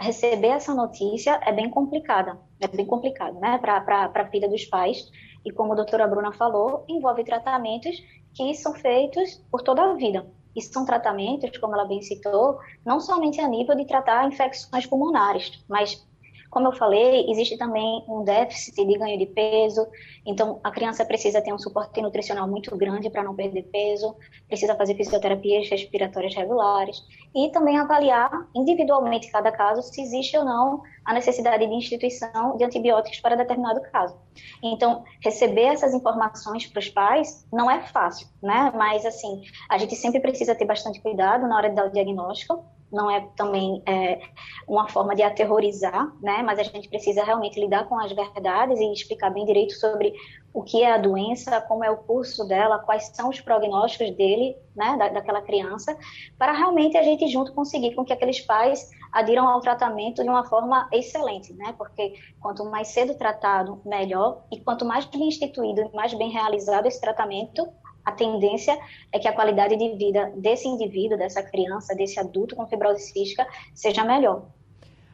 receber 0.00 0.48
essa 0.48 0.74
notícia 0.74 1.40
é 1.44 1.52
bem 1.52 1.68
complicada, 1.68 2.38
é 2.60 2.68
bem 2.68 2.86
complicado, 2.86 3.38
né, 3.40 3.58
para 3.58 4.10
a 4.14 4.22
vida 4.22 4.48
dos 4.48 4.64
pais. 4.64 5.10
E 5.44 5.50
como 5.50 5.72
a 5.72 5.76
doutora 5.76 6.06
Bruna 6.06 6.32
falou, 6.32 6.84
envolve 6.88 7.24
tratamentos 7.24 7.96
que 8.34 8.54
são 8.54 8.74
feitos 8.74 9.42
por 9.50 9.62
toda 9.62 9.82
a 9.82 9.94
vida. 9.94 10.26
E 10.54 10.62
são 10.62 10.84
tratamentos, 10.84 11.56
como 11.58 11.74
ela 11.74 11.84
bem 11.84 12.02
citou, 12.02 12.58
não 12.84 13.00
somente 13.00 13.40
a 13.40 13.48
nível 13.48 13.76
de 13.76 13.84
tratar 13.84 14.26
infecções 14.26 14.86
pulmonares, 14.86 15.64
mas 15.68 16.07
como 16.50 16.68
eu 16.68 16.72
falei, 16.72 17.30
existe 17.30 17.56
também 17.56 18.04
um 18.08 18.24
déficit 18.24 18.84
de 18.84 18.98
ganho 18.98 19.18
de 19.18 19.26
peso, 19.26 19.86
então 20.24 20.60
a 20.64 20.70
criança 20.70 21.04
precisa 21.04 21.42
ter 21.42 21.52
um 21.52 21.58
suporte 21.58 22.00
nutricional 22.00 22.48
muito 22.48 22.74
grande 22.76 23.10
para 23.10 23.22
não 23.22 23.34
perder 23.34 23.64
peso, 23.64 24.16
precisa 24.46 24.74
fazer 24.74 24.94
fisioterapias 24.94 25.68
respiratórias 25.68 26.34
regulares 26.34 27.02
e 27.34 27.50
também 27.50 27.78
avaliar 27.78 28.30
individualmente 28.54 29.30
cada 29.30 29.52
caso 29.52 29.82
se 29.82 30.00
existe 30.00 30.36
ou 30.36 30.44
não 30.44 30.82
a 31.04 31.12
necessidade 31.12 31.66
de 31.66 31.74
instituição 31.74 32.56
de 32.56 32.64
antibióticos 32.64 33.20
para 33.20 33.36
determinado 33.36 33.80
caso. 33.92 34.16
Então, 34.62 35.04
receber 35.22 35.66
essas 35.66 35.94
informações 35.94 36.66
para 36.66 36.80
os 36.80 36.88
pais 36.88 37.46
não 37.52 37.70
é 37.70 37.80
fácil, 37.82 38.28
né? 38.42 38.72
Mas 38.74 39.04
assim, 39.04 39.42
a 39.68 39.78
gente 39.78 39.96
sempre 39.96 40.20
precisa 40.20 40.54
ter 40.54 40.64
bastante 40.64 41.00
cuidado 41.00 41.46
na 41.46 41.56
hora 41.56 41.68
de 41.68 41.76
dar 41.76 41.86
o 41.86 41.92
diagnóstico 41.92 42.64
não 42.92 43.10
é 43.10 43.20
também 43.36 43.82
é, 43.86 44.20
uma 44.66 44.88
forma 44.88 45.14
de 45.14 45.22
aterrorizar, 45.22 46.10
né? 46.22 46.42
Mas 46.42 46.58
a 46.58 46.62
gente 46.62 46.88
precisa 46.88 47.22
realmente 47.22 47.60
lidar 47.60 47.88
com 47.88 47.98
as 47.98 48.12
verdades 48.12 48.78
e 48.80 48.92
explicar 48.92 49.30
bem 49.30 49.44
direito 49.44 49.74
sobre 49.74 50.14
o 50.52 50.62
que 50.62 50.82
é 50.82 50.92
a 50.92 50.98
doença, 50.98 51.60
como 51.62 51.84
é 51.84 51.90
o 51.90 51.98
curso 51.98 52.46
dela, 52.46 52.78
quais 52.78 53.10
são 53.14 53.28
os 53.28 53.40
prognósticos 53.40 54.10
dele, 54.16 54.56
né, 54.74 54.96
da, 54.96 55.08
daquela 55.08 55.42
criança, 55.42 55.96
para 56.38 56.52
realmente 56.52 56.96
a 56.96 57.02
gente 57.02 57.28
junto 57.28 57.52
conseguir 57.52 57.94
com 57.94 58.04
que 58.04 58.12
aqueles 58.12 58.40
pais 58.40 58.90
adiram 59.12 59.46
ao 59.48 59.60
tratamento 59.60 60.22
de 60.22 60.28
uma 60.28 60.44
forma 60.44 60.88
excelente, 60.92 61.52
né? 61.54 61.74
Porque 61.76 62.14
quanto 62.40 62.64
mais 62.64 62.88
cedo 62.88 63.14
tratado, 63.16 63.80
melhor, 63.84 64.44
e 64.50 64.60
quanto 64.60 64.84
mais 64.84 65.04
bem 65.04 65.28
instituído 65.28 65.80
e 65.82 65.96
mais 65.96 66.14
bem 66.14 66.30
realizado 66.30 66.86
esse 66.86 67.00
tratamento, 67.00 67.68
a 68.08 68.12
tendência 68.12 68.78
é 69.12 69.18
que 69.18 69.28
a 69.28 69.32
qualidade 69.32 69.76
de 69.76 69.96
vida 69.96 70.32
desse 70.36 70.66
indivíduo, 70.66 71.18
dessa 71.18 71.42
criança, 71.42 71.94
desse 71.94 72.18
adulto 72.18 72.56
com 72.56 72.66
fibrose 72.66 73.02
cística 73.02 73.46
seja 73.74 74.02
melhor. 74.04 74.46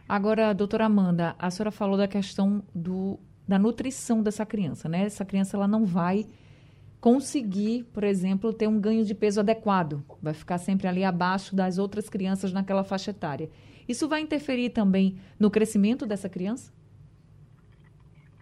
Agora, 0.09 0.55
doutora 0.55 0.85
Amanda, 0.85 1.35
a 1.39 1.51
senhora 1.51 1.73
falou 1.73 1.97
da 1.97 2.07
questão 2.07 2.63
do, 2.75 3.19
da 3.49 3.59
nutrição 3.59 4.23
dessa 4.23 4.47
criança, 4.47 4.89
né? 4.89 5.05
Essa 5.05 5.25
criança 5.25 5.57
ela 5.57 5.67
não 5.67 5.85
vai 5.85 6.27
conseguir, 7.01 7.85
por 7.93 8.05
exemplo, 8.05 8.53
ter 8.53 8.69
um 8.69 8.81
ganho 8.81 9.05
de 9.05 9.15
peso 9.15 9.41
adequado, 9.41 10.03
vai 10.23 10.33
ficar 10.33 10.59
sempre 10.59 10.87
ali 10.87 11.05
abaixo 11.05 11.55
das 11.55 11.79
outras 11.79 12.09
crianças 12.09 12.53
naquela 12.53 12.85
faixa 12.85 13.11
etária. 13.11 13.51
Isso 13.89 14.09
vai 14.09 14.21
interferir 14.21 14.71
também 14.71 15.19
no 15.39 15.51
crescimento 15.51 16.07
dessa 16.07 16.29
criança? 16.29 16.73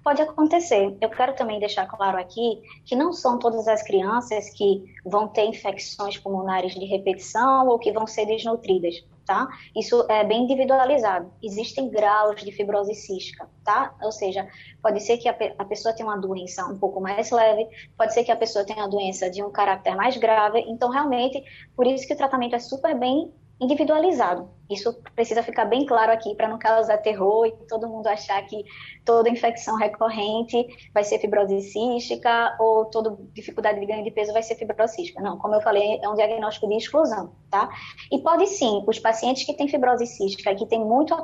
Pode 0.03 0.21
acontecer. 0.21 0.97
Eu 1.01 1.09
quero 1.11 1.35
também 1.35 1.61
deixar 1.61 1.87
claro 1.87 2.19
aqui 2.19 2.61
que 2.85 2.97
não 2.97 3.13
são 3.13 3.39
todas 3.39 3.69
as 3.69 3.83
crianças 3.83 4.51
que 4.51 4.83
vão 5.05 5.29
ter 5.29 5.45
infecções 5.45 6.19
pulmonares 6.19 6.75
de 6.75 6.85
repetição 6.85 7.69
ou 7.69 7.79
que 7.79 7.93
vão 7.93 8.05
ser 8.05 8.27
desnutridas, 8.27 8.97
tá? 9.25 9.47
Isso 9.77 10.05
é 10.09 10.25
bem 10.25 10.43
individualizado. 10.43 11.33
Existem 11.41 11.89
graus 11.89 12.43
de 12.43 12.51
fibrose 12.51 12.95
cística, 12.97 13.49
tá? 13.65 13.95
Ou 14.03 14.11
seja, 14.11 14.49
pode 14.83 15.01
ser 15.01 15.19
que 15.19 15.29
a, 15.29 15.37
a 15.57 15.65
pessoa 15.65 15.95
tenha 15.95 16.09
uma 16.09 16.19
doença 16.19 16.67
um 16.67 16.77
pouco 16.77 17.01
mais 17.01 17.31
leve, 17.31 17.69
pode 17.97 18.13
ser 18.13 18.25
que 18.25 18.33
a 18.33 18.37
pessoa 18.37 18.65
tenha 18.65 18.81
uma 18.81 18.89
doença 18.89 19.31
de 19.31 19.41
um 19.41 19.53
caráter 19.53 19.95
mais 19.95 20.17
grave. 20.17 20.65
Então, 20.67 20.91
realmente, 20.91 21.41
por 21.77 21.87
isso 21.87 22.09
que 22.09 22.15
o 22.15 22.17
tratamento 22.17 22.57
é 22.57 22.59
super 22.59 22.99
bem 22.99 23.33
individualizado. 23.63 24.51
Isso 24.69 24.93
precisa 25.15 25.43
ficar 25.43 25.67
bem 25.67 25.87
claro 25.87 26.11
aqui 26.11 26.35
para 26.35 26.49
não 26.49 26.59
causar 26.59 26.99
terror 26.99 27.47
e 27.47 27.53
todo 27.69 27.89
mundo 27.89 28.07
achar 28.07 28.43
que 28.47 28.65
toda 29.05 29.29
infecção 29.29 29.77
recorrente 29.77 30.67
vai 30.93 31.05
ser 31.05 31.19
fibrose 31.19 31.61
cística 31.61 32.57
ou 32.59 32.87
toda 32.87 33.17
dificuldade 33.33 33.79
de 33.79 33.87
ganho 33.87 34.03
de 34.03 34.11
peso 34.11 34.33
vai 34.33 34.43
ser 34.43 34.57
fibrose 34.57 34.95
cística. 34.95 35.21
Não, 35.21 35.39
como 35.39 35.55
eu 35.55 35.61
falei, 35.61 36.01
é 36.03 36.09
um 36.09 36.15
diagnóstico 36.15 36.67
de 36.69 36.77
exclusão, 36.77 37.33
tá? 37.51 37.69
E 38.11 38.19
pode 38.19 38.47
sim, 38.47 38.83
os 38.87 38.99
pacientes 38.99 39.45
que 39.45 39.55
têm 39.55 39.69
fibrose 39.69 40.07
cística, 40.07 40.55
que 40.55 40.67
têm 40.67 40.85
muito 40.85 41.15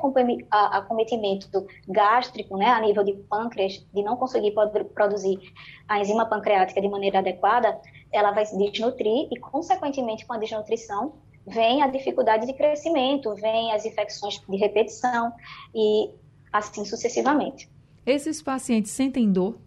acometimento 0.50 1.66
gástrico, 1.88 2.56
né, 2.56 2.66
a 2.66 2.80
nível 2.80 3.02
de 3.02 3.14
pâncreas, 3.14 3.84
de 3.92 4.02
não 4.02 4.16
conseguir 4.16 4.52
produzir 4.94 5.38
a 5.88 5.98
enzima 5.98 6.26
pancreática 6.26 6.80
de 6.80 6.88
maneira 6.88 7.18
adequada, 7.18 7.80
ela 8.12 8.30
vai 8.30 8.44
se 8.46 8.56
desnutrir 8.56 9.28
e, 9.30 9.38
consequentemente, 9.40 10.26
com 10.26 10.34
a 10.34 10.38
desnutrição, 10.38 11.14
vem 11.48 11.82
a 11.82 11.88
dificuldade 11.88 12.46
de 12.46 12.52
crescimento, 12.52 13.34
vem 13.34 13.72
as 13.72 13.84
infecções 13.84 14.40
de 14.48 14.56
repetição 14.56 15.32
e 15.74 16.10
assim 16.52 16.84
sucessivamente. 16.84 17.68
Esses 18.06 18.40
pacientes 18.40 18.90
sentem 18.92 19.30
dor? 19.30 19.58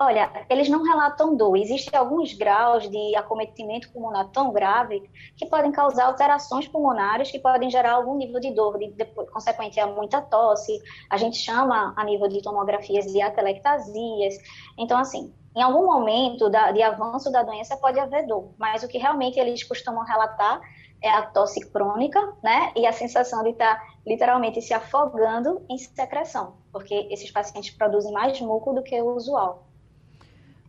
Olha, 0.00 0.30
eles 0.48 0.68
não 0.68 0.84
relatam 0.84 1.36
dor. 1.36 1.56
Existem 1.56 1.98
alguns 1.98 2.32
graus 2.32 2.88
de 2.88 3.16
acometimento 3.16 3.90
pulmonar 3.90 4.28
tão 4.28 4.52
grave 4.52 5.02
que 5.36 5.44
podem 5.46 5.72
causar 5.72 6.06
alterações 6.06 6.68
pulmonares 6.68 7.32
que 7.32 7.38
podem 7.40 7.68
gerar 7.68 7.94
algum 7.94 8.16
nível 8.16 8.38
de 8.38 8.54
dor, 8.54 8.78
de, 8.78 8.92
de, 8.92 9.04
consequente 9.32 9.80
a 9.80 9.88
muita 9.88 10.22
tosse. 10.22 10.80
A 11.10 11.16
gente 11.16 11.36
chama 11.38 11.92
a 11.96 12.04
nível 12.04 12.28
de 12.28 12.40
tomografias 12.40 13.06
de 13.06 13.20
atelectasias. 13.20 14.38
Então, 14.78 14.96
assim, 14.98 15.34
em 15.58 15.62
algum 15.62 15.84
momento 15.84 16.48
da, 16.48 16.70
de 16.70 16.80
avanço 16.80 17.32
da 17.32 17.42
doença 17.42 17.76
pode 17.76 17.98
haver 17.98 18.24
dor, 18.28 18.52
mas 18.56 18.84
o 18.84 18.88
que 18.88 18.96
realmente 18.96 19.40
eles 19.40 19.64
costumam 19.64 20.04
relatar 20.04 20.60
é 21.02 21.10
a 21.10 21.22
tosse 21.22 21.68
crônica, 21.68 22.20
né? 22.44 22.72
E 22.76 22.86
a 22.86 22.92
sensação 22.92 23.42
de 23.42 23.50
estar 23.50 23.82
literalmente 24.06 24.62
se 24.62 24.72
afogando 24.72 25.60
em 25.68 25.76
secreção, 25.76 26.54
porque 26.70 27.08
esses 27.10 27.28
pacientes 27.32 27.74
produzem 27.74 28.12
mais 28.12 28.40
muco 28.40 28.72
do 28.72 28.84
que 28.84 29.00
o 29.02 29.16
usual. 29.16 29.66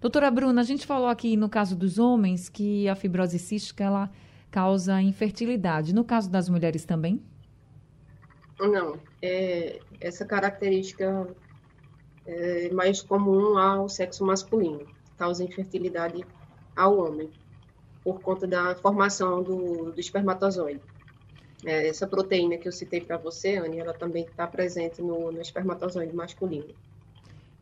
Doutora 0.02 0.32
Bruna, 0.32 0.62
a 0.62 0.64
gente 0.64 0.88
falou 0.88 1.08
aqui 1.08 1.38
no 1.38 1.50
caso 1.50 1.76
dos 1.76 2.00
homens 2.00 2.50
que 2.50 2.90
a 2.90 2.96
fibrose 2.96 3.38
cística 3.38 3.84
ela 3.84 4.10
causa 4.50 5.00
infertilidade. 5.00 5.94
No 5.94 6.04
caso 6.04 6.32
das 6.32 6.50
mulheres 6.50 6.84
também? 6.84 7.22
Não. 8.60 8.98
É, 9.22 9.80
essa 10.02 10.26
característica 10.26 11.28
é 12.30 12.70
mais 12.72 13.02
comum 13.02 13.58
ao 13.58 13.90
sexo 13.90 14.24
masculino, 14.24 14.86
causa 15.18 15.44
infertilidade 15.44 16.24
ao 16.76 16.98
homem, 16.98 17.30
por 18.04 18.22
conta 18.22 18.46
da 18.48 18.76
formação 18.76 19.42
do, 19.42 19.92
do 19.92 20.00
espermatozoide. 20.00 20.82
É, 21.66 21.88
essa 21.88 22.08
proteína 22.08 22.58
que 22.58 22.68
eu 22.68 22.72
citei 22.72 23.02
para 23.02 23.18
você, 23.18 23.58
Anne, 23.58 23.80
ela 23.80 23.94
também 23.94 24.24
está 24.24 24.48
presente 24.48 25.02
no, 25.02 25.32
no 25.32 25.42
espermatozoide 25.42 26.16
masculino. 26.16 26.74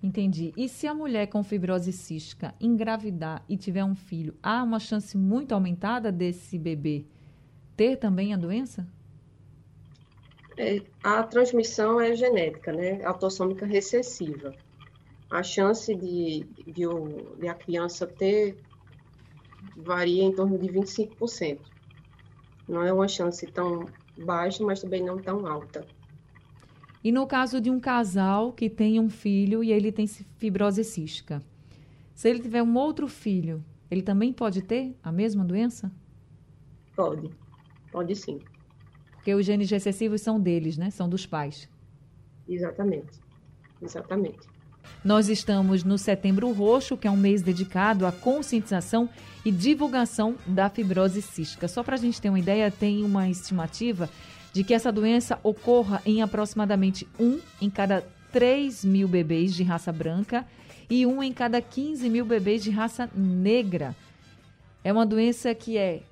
Entendi. 0.04 0.54
E 0.56 0.70
se 0.70 0.86
a 0.86 0.94
mulher 0.94 1.28
com 1.28 1.44
fibrose 1.44 1.92
cística 1.92 2.54
engravidar 2.62 3.44
e 3.50 3.58
tiver 3.58 3.84
um 3.84 3.96
filho, 3.96 4.36
há 4.44 4.62
uma 4.62 4.80
chance 4.80 5.18
muito 5.18 5.54
aumentada 5.54 6.12
desse 6.12 6.60
bebê 6.60 7.06
ter 7.76 7.96
também 7.96 8.34
a 8.34 8.38
doença? 8.38 8.88
É, 10.58 10.82
a 11.04 11.22
transmissão 11.24 12.02
é 12.02 12.16
genética, 12.16 12.74
né? 12.74 13.04
Autossômica 13.06 13.66
recessiva. 13.66 14.56
A 15.30 15.44
chance 15.44 15.94
de, 15.94 16.46
de, 16.66 16.84
de 17.40 17.48
a 17.48 17.54
criança 17.54 18.08
ter 18.08 18.58
varia 19.76 20.24
em 20.24 20.34
torno 20.34 20.58
de 20.58 20.68
25%. 20.68 21.60
Não 22.68 22.84
é 22.84 22.92
uma 22.92 23.08
chance 23.08 23.46
tão 23.48 23.86
baixa, 24.18 24.64
mas 24.64 24.82
também 24.82 25.04
não 25.04 25.18
tão 25.18 25.46
alta. 25.46 25.86
E 27.04 27.12
no 27.12 27.28
caso 27.28 27.62
de 27.62 27.70
um 27.70 27.80
casal 27.80 28.52
que 28.52 28.70
tem 28.70 29.00
um 29.00 29.10
filho 29.10 29.64
e 29.64 29.72
ele 29.72 29.92
tem 29.92 30.08
fibrose 30.08 30.84
cística, 30.84 31.44
se 32.14 32.28
ele 32.28 32.40
tiver 32.40 32.64
um 32.64 32.76
outro 32.76 33.08
filho, 33.08 33.64
ele 33.90 34.02
também 34.02 34.34
pode 34.34 34.62
ter 34.62 34.96
a 35.04 35.12
mesma 35.12 35.46
doença? 35.46 35.92
Pode, 36.96 37.30
pode 37.92 38.16
sim. 38.16 38.40
Porque 39.28 39.36
os 39.36 39.46
genes 39.46 39.70
recessivos 39.70 40.22
são 40.22 40.40
deles, 40.40 40.78
né? 40.78 40.90
São 40.90 41.10
dos 41.10 41.26
pais. 41.26 41.68
Exatamente, 42.48 43.20
exatamente. 43.82 44.48
Nós 45.04 45.28
estamos 45.28 45.84
no 45.84 45.98
Setembro 45.98 46.50
Roxo, 46.54 46.96
que 46.96 47.10
é 47.10 47.12
um 47.12 47.18
mês 47.18 47.42
dedicado 47.42 48.06
à 48.06 48.12
conscientização 48.14 49.10
e 49.44 49.52
divulgação 49.52 50.38
da 50.46 50.70
fibrose 50.70 51.22
cística. 51.22 51.68
Só 51.68 51.84
para 51.84 51.96
a 51.96 51.98
gente 51.98 52.22
ter 52.22 52.30
uma 52.30 52.40
ideia, 52.40 52.72
tem 52.72 53.04
uma 53.04 53.30
estimativa 53.30 54.10
de 54.54 54.64
que 54.64 54.74
essa 54.74 54.94
doença 54.94 55.38
ocorra 55.44 56.02
em 56.06 56.22
aproximadamente 56.22 57.06
um 57.20 57.42
em 57.60 57.70
cada 57.70 58.08
3 58.32 58.86
mil 58.86 59.10
bebês 59.10 59.54
de 59.54 59.62
raça 59.62 59.92
branca 59.92 60.48
e 60.90 61.06
um 61.06 61.22
em 61.22 61.34
cada 61.34 61.62
15 61.62 62.10
mil 62.10 62.24
bebês 62.24 62.64
de 62.64 62.70
raça 62.70 63.10
negra. 63.14 63.94
É 64.86 64.94
uma 64.94 65.06
doença 65.06 65.54
que 65.54 65.78
é 65.78 66.04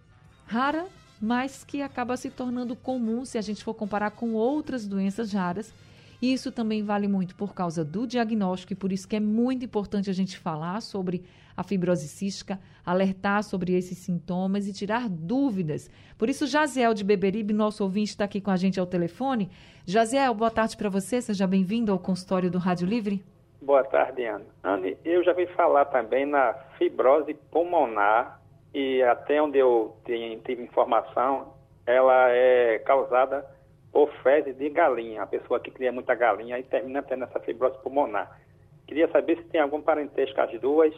rara, 0.45 0.85
mas 1.21 1.63
que 1.63 1.81
acaba 1.81 2.17
se 2.17 2.29
tornando 2.29 2.75
comum 2.75 3.25
se 3.25 3.37
a 3.37 3.41
gente 3.41 3.63
for 3.63 3.73
comparar 3.73 4.11
com 4.11 4.33
outras 4.33 4.87
doenças 4.87 5.31
raras 5.33 5.73
E 6.21 6.33
isso 6.33 6.51
também 6.51 6.83
vale 6.83 7.07
muito 7.07 7.35
por 7.35 7.53
causa 7.53 7.83
do 7.83 8.07
diagnóstico 8.07 8.73
e 8.73 8.75
por 8.75 8.91
isso 8.91 9.07
que 9.07 9.15
é 9.15 9.19
muito 9.19 9.65
importante 9.65 10.09
a 10.09 10.13
gente 10.13 10.37
falar 10.37 10.81
sobre 10.81 11.23
a 11.55 11.63
fibrose 11.63 12.07
cística, 12.07 12.59
alertar 12.85 13.43
sobre 13.43 13.73
esses 13.73 13.97
sintomas 13.97 14.67
e 14.67 14.73
tirar 14.73 15.07
dúvidas. 15.09 15.89
Por 16.17 16.29
isso, 16.29 16.47
Jaziel 16.47 16.93
de 16.93 17.03
Beberibe, 17.03 17.53
nosso 17.53 17.83
ouvinte, 17.83 18.09
está 18.09 18.25
aqui 18.25 18.41
com 18.41 18.51
a 18.51 18.57
gente 18.57 18.79
ao 18.79 18.85
telefone. 18.85 19.49
Jaziel, 19.85 20.33
boa 20.33 20.51
tarde 20.51 20.75
para 20.75 20.89
você, 20.89 21.21
seja 21.21 21.47
bem-vindo 21.47 21.91
ao 21.91 21.99
consultório 21.99 22.51
do 22.51 22.57
Rádio 22.57 22.87
Livre. 22.87 23.23
Boa 23.61 23.83
tarde, 23.83 24.23
Ana. 24.25 24.45
Anne, 24.63 24.97
eu 25.03 25.23
já 25.23 25.33
vi 25.33 25.47
falar 25.47 25.85
também 25.85 26.25
na 26.25 26.53
fibrose 26.77 27.33
pulmonar 27.51 28.39
e 28.75 29.01
até 29.03 29.41
onde 29.41 29.57
eu 29.57 29.95
tive 30.03 30.61
informação, 30.61 31.53
ela 31.87 32.29
é 32.31 32.77
causada 32.79 33.45
por 33.89 34.11
fezes 34.21 34.57
de 34.57 34.69
galinha. 34.69 35.23
A 35.23 35.25
pessoa 35.25 35.61
que 35.61 35.71
cria 35.71 35.93
muita 35.93 36.13
galinha 36.13 36.59
e 36.59 36.63
termina 36.63 37.01
tendo 37.01 37.23
essa 37.23 37.39
fibrose 37.39 37.77
pulmonar. 37.81 38.37
Queria 38.85 39.09
saber 39.13 39.37
se 39.37 39.43
tem 39.45 39.61
algum 39.61 39.81
parentesco 39.81 40.41
as 40.41 40.59
duas. 40.59 40.93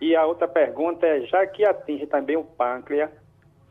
E 0.00 0.16
a 0.16 0.26
outra 0.26 0.48
pergunta 0.48 1.06
é, 1.06 1.20
já 1.26 1.46
que 1.46 1.64
atinge 1.64 2.08
também 2.08 2.36
o 2.36 2.42
pâncreas, 2.42 3.10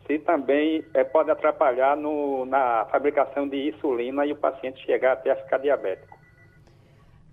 se 0.08 0.18
também 0.20 0.86
é, 0.94 1.04
pode 1.04 1.30
atrapalhar 1.30 1.98
no, 1.98 2.46
na 2.46 2.86
fabricação 2.86 3.50
de 3.50 3.68
insulina 3.68 4.25
e 4.25 4.32
o 4.32 4.38
paciente 4.38 4.82
chegar 4.86 5.12
até 5.12 5.32
a 5.32 5.36
ficar 5.36 5.58
diabético. 5.58 6.18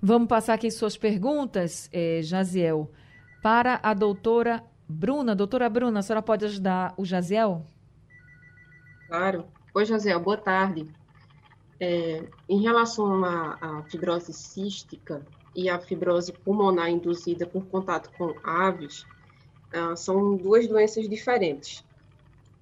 Vamos 0.03 0.27
passar 0.27 0.55
aqui 0.55 0.69
suas 0.69 0.97
perguntas, 0.97 1.89
eh, 1.93 2.23
Jaziel, 2.23 2.91
para 3.41 3.79
a 3.85 3.95
doutora 3.95 4.65
Bruna. 4.93 5.35
Doutora 5.35 5.69
Bruna, 5.69 6.01
a 6.01 6.03
senhora 6.03 6.23
pode 6.23 6.45
ajudar 6.45 6.95
o 6.97 7.05
Jaziel? 7.05 7.65
Claro. 9.09 9.45
Oi, 9.75 9.85
Jaziel, 9.85 10.21
boa 10.21 10.37
tarde. 10.37 10.87
É, 11.81 12.23
em 12.49 12.61
relação 12.61 13.25
à, 13.25 13.83
fibrose 13.89 14.33
cística 14.33 15.23
e 15.57 15.69
à 15.69 15.79
fibrose 15.79 16.33
pulmonar 16.33 16.91
induzida 16.91 17.47
por 17.47 17.65
contato 17.67 18.11
com 18.17 18.35
aves, 18.45 19.05
ah, 19.73 19.97
são 19.97 20.37
duas 20.37 20.69
doenças 20.69 21.09
diferentes. 21.09 21.85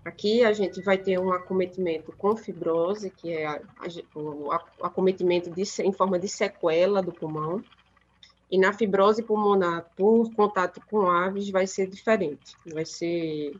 Aqui 0.04 0.42
a 0.42 0.52
gente 0.52 0.80
vai 0.80 0.96
ter 0.96 1.18
um 1.18 1.32
acometimento 1.32 2.12
com 2.16 2.34
fibrose, 2.34 3.10
que 3.10 3.30
é 3.32 3.46
a, 3.46 3.60
a, 3.78 4.18
o 4.18 4.50
acometimento 4.82 5.50
de, 5.50 5.62
em 5.82 5.92
forma 5.92 6.18
de 6.18 6.26
sequela 6.26 7.02
do 7.02 7.12
pulmão, 7.12 7.62
e 8.50 8.58
na 8.58 8.72
fibrose 8.72 9.22
pulmonar 9.22 9.86
por 9.96 10.32
contato 10.34 10.80
com 10.90 11.08
aves 11.08 11.50
vai 11.50 11.66
ser 11.66 11.86
diferente. 11.86 12.56
Vai 12.66 12.84
ser 12.84 13.54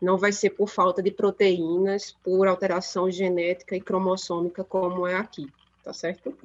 não 0.00 0.18
vai 0.18 0.30
ser 0.30 0.50
por 0.50 0.68
falta 0.68 1.02
de 1.02 1.10
proteínas, 1.10 2.14
por 2.22 2.46
alteração 2.46 3.10
genética 3.10 3.74
e 3.74 3.80
cromossômica 3.80 4.62
como 4.62 5.06
é 5.06 5.14
aqui, 5.14 5.48
tá 5.82 5.92
certo? 5.92 6.36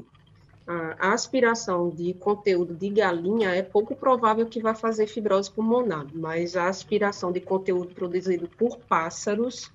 A 0.68 1.12
aspiração 1.12 1.90
de 1.90 2.14
conteúdo 2.14 2.74
de 2.74 2.90
galinha 2.90 3.50
é 3.50 3.62
pouco 3.62 3.94
provável 3.94 4.46
que 4.46 4.62
vá 4.62 4.74
fazer 4.74 5.08
fibrose 5.08 5.52
pulmonar, 5.52 6.06
mas 6.14 6.56
a 6.56 6.70
aspiração 6.70 7.32
de 7.32 7.42
conteúdo 7.42 7.94
produzido 7.94 8.48
por 8.48 8.78
pássaros 8.78 9.70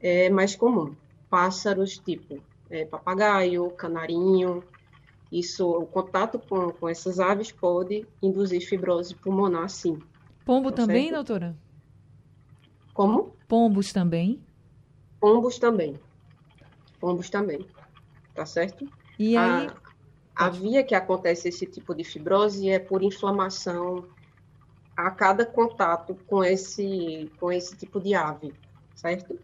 é 0.00 0.28
mais 0.28 0.56
comum. 0.56 0.96
Pássaros 1.28 1.96
tipo 1.98 2.40
é, 2.68 2.84
papagaio, 2.84 3.70
canarinho, 3.70 4.64
isso, 5.30 5.68
o 5.70 5.86
contato 5.86 6.38
com, 6.38 6.72
com 6.72 6.88
essas 6.88 7.20
aves 7.20 7.52
pode 7.52 8.06
induzir 8.20 8.66
fibrose 8.66 9.14
pulmonar, 9.14 9.68
sim. 9.68 9.98
Pombo 10.44 10.70
tá 10.70 10.82
também, 10.82 11.10
certo? 11.10 11.14
doutora? 11.14 11.56
Como? 12.92 13.36
Pombos 13.46 13.92
também? 13.92 14.42
Pombos 15.20 15.58
também. 15.58 15.98
Pombos 16.98 17.30
também. 17.30 17.66
Tá 18.34 18.44
certo? 18.44 18.88
E 19.18 19.36
aí? 19.36 19.68
A, 20.34 20.46
a 20.46 20.50
via 20.50 20.82
que 20.82 20.94
acontece 20.94 21.48
esse 21.48 21.66
tipo 21.66 21.94
de 21.94 22.02
fibrose 22.02 22.68
é 22.68 22.78
por 22.78 23.02
inflamação 23.02 24.08
a 24.96 25.10
cada 25.10 25.46
contato 25.46 26.16
com 26.26 26.42
esse, 26.42 27.30
com 27.38 27.52
esse 27.52 27.76
tipo 27.76 28.00
de 28.00 28.14
ave, 28.14 28.52
certo? 28.94 29.38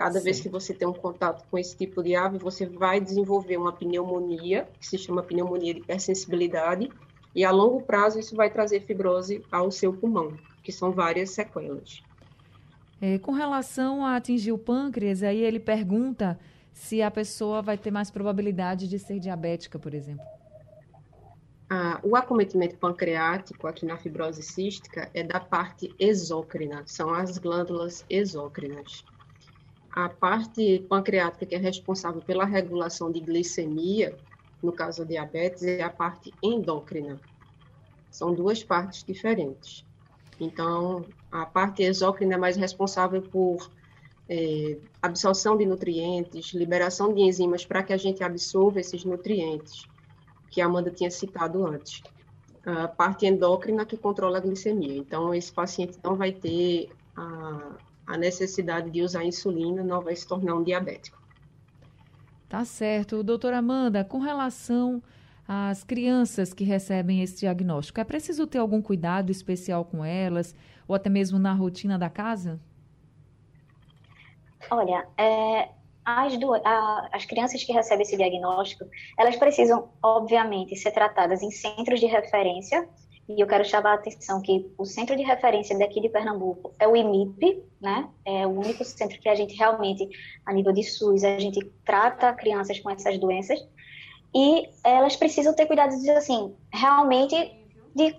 Cada 0.00 0.18
Sim. 0.18 0.24
vez 0.24 0.40
que 0.40 0.48
você 0.48 0.72
tem 0.72 0.88
um 0.88 0.94
contato 0.94 1.44
com 1.50 1.58
esse 1.58 1.76
tipo 1.76 2.02
de 2.02 2.16
ave, 2.16 2.38
você 2.38 2.64
vai 2.64 2.98
desenvolver 3.02 3.58
uma 3.58 3.70
pneumonia, 3.70 4.66
que 4.80 4.86
se 4.86 4.96
chama 4.96 5.22
pneumonia 5.22 5.74
de 5.74 5.80
hipersensibilidade, 5.80 6.90
e 7.34 7.44
a 7.44 7.50
longo 7.50 7.82
prazo 7.82 8.18
isso 8.18 8.34
vai 8.34 8.48
trazer 8.48 8.80
fibrose 8.80 9.44
ao 9.52 9.70
seu 9.70 9.92
pulmão, 9.92 10.38
que 10.62 10.72
são 10.72 10.90
várias 10.90 11.32
sequelas. 11.32 12.02
É, 12.98 13.18
com 13.18 13.32
relação 13.32 14.02
a 14.02 14.16
atingir 14.16 14.52
o 14.52 14.58
pâncreas, 14.58 15.22
aí 15.22 15.42
ele 15.42 15.60
pergunta 15.60 16.40
se 16.72 17.02
a 17.02 17.10
pessoa 17.10 17.60
vai 17.60 17.76
ter 17.76 17.90
mais 17.90 18.10
probabilidade 18.10 18.88
de 18.88 18.98
ser 18.98 19.18
diabética, 19.18 19.78
por 19.78 19.92
exemplo. 19.92 20.24
Ah, 21.68 22.00
o 22.02 22.16
acometimento 22.16 22.74
pancreático 22.78 23.66
aqui 23.66 23.84
na 23.84 23.98
fibrose 23.98 24.42
cística 24.42 25.10
é 25.12 25.22
da 25.22 25.40
parte 25.40 25.94
exócrina, 25.98 26.84
são 26.86 27.12
as 27.12 27.36
glândulas 27.36 28.02
exócrinas 28.08 29.04
a 29.92 30.08
parte 30.08 30.84
pancreática 30.88 31.46
que 31.46 31.54
é 31.54 31.58
responsável 31.58 32.22
pela 32.22 32.44
regulação 32.44 33.10
de 33.10 33.20
glicemia, 33.20 34.16
no 34.62 34.72
caso 34.72 35.02
da 35.02 35.08
diabetes, 35.08 35.62
é 35.64 35.82
a 35.82 35.90
parte 35.90 36.32
endócrina. 36.42 37.20
São 38.10 38.34
duas 38.34 38.62
partes 38.62 39.02
diferentes. 39.02 39.84
Então, 40.38 41.04
a 41.30 41.44
parte 41.44 41.82
exócrina 41.82 42.34
é 42.34 42.38
mais 42.38 42.56
responsável 42.56 43.20
por 43.20 43.70
é, 44.28 44.78
absorção 45.02 45.56
de 45.56 45.66
nutrientes, 45.66 46.52
liberação 46.54 47.12
de 47.12 47.20
enzimas 47.20 47.64
para 47.64 47.82
que 47.82 47.92
a 47.92 47.96
gente 47.96 48.22
absorva 48.22 48.80
esses 48.80 49.04
nutrientes, 49.04 49.86
que 50.50 50.60
a 50.60 50.66
Amanda 50.66 50.90
tinha 50.90 51.10
citado 51.10 51.66
antes. 51.66 52.02
A 52.64 52.86
parte 52.86 53.26
endócrina 53.26 53.84
que 53.84 53.96
controla 53.96 54.38
a 54.38 54.40
glicemia. 54.40 54.96
Então, 54.96 55.34
esse 55.34 55.52
paciente 55.52 55.98
não 56.02 56.14
vai 56.14 56.32
ter 56.32 56.90
a, 57.16 57.76
a 58.06 58.16
necessidade 58.16 58.90
de 58.90 59.02
usar 59.02 59.24
insulina 59.24 59.82
não 59.82 60.00
vai 60.00 60.16
se 60.16 60.26
tornar 60.26 60.54
um 60.54 60.62
diabético. 60.62 61.20
Tá 62.48 62.64
certo. 62.64 63.22
Doutora 63.22 63.58
Amanda, 63.58 64.04
com 64.04 64.18
relação 64.18 65.02
às 65.46 65.84
crianças 65.84 66.52
que 66.52 66.64
recebem 66.64 67.22
esse 67.22 67.40
diagnóstico, 67.40 68.00
é 68.00 68.04
preciso 68.04 68.46
ter 68.46 68.58
algum 68.58 68.82
cuidado 68.82 69.30
especial 69.30 69.84
com 69.84 70.04
elas, 70.04 70.54
ou 70.88 70.94
até 70.94 71.08
mesmo 71.08 71.38
na 71.38 71.52
rotina 71.52 71.96
da 71.96 72.10
casa? 72.10 72.60
Olha, 74.68 75.06
é, 75.16 75.68
as, 76.04 76.36
duas, 76.38 76.60
a, 76.64 77.08
as 77.12 77.24
crianças 77.24 77.62
que 77.62 77.72
recebem 77.72 78.02
esse 78.02 78.16
diagnóstico, 78.16 78.84
elas 79.16 79.36
precisam, 79.36 79.88
obviamente, 80.02 80.74
ser 80.76 80.90
tratadas 80.90 81.42
em 81.42 81.50
centros 81.50 82.00
de 82.00 82.06
referência 82.06 82.88
e 83.36 83.40
eu 83.40 83.46
quero 83.46 83.64
chamar 83.64 83.92
a 83.92 83.94
atenção 83.94 84.42
que 84.42 84.70
o 84.76 84.84
centro 84.84 85.16
de 85.16 85.22
referência 85.22 85.78
daqui 85.78 86.00
de 86.00 86.08
Pernambuco 86.08 86.72
é 86.78 86.88
o 86.88 86.96
IMIP, 86.96 87.62
né? 87.80 88.08
É 88.24 88.46
o 88.46 88.50
único 88.50 88.84
centro 88.84 89.18
que 89.20 89.28
a 89.28 89.34
gente 89.34 89.54
realmente, 89.54 90.08
a 90.44 90.52
nível 90.52 90.72
de 90.72 90.82
SUS, 90.82 91.22
a 91.22 91.38
gente 91.38 91.64
trata 91.84 92.32
crianças 92.32 92.80
com 92.80 92.90
essas 92.90 93.18
doenças. 93.18 93.58
E 94.34 94.68
elas 94.84 95.16
precisam 95.16 95.54
ter 95.54 95.66
cuidado 95.66 95.92
assim, 96.16 96.54
realmente 96.72 97.34
de 97.94 98.16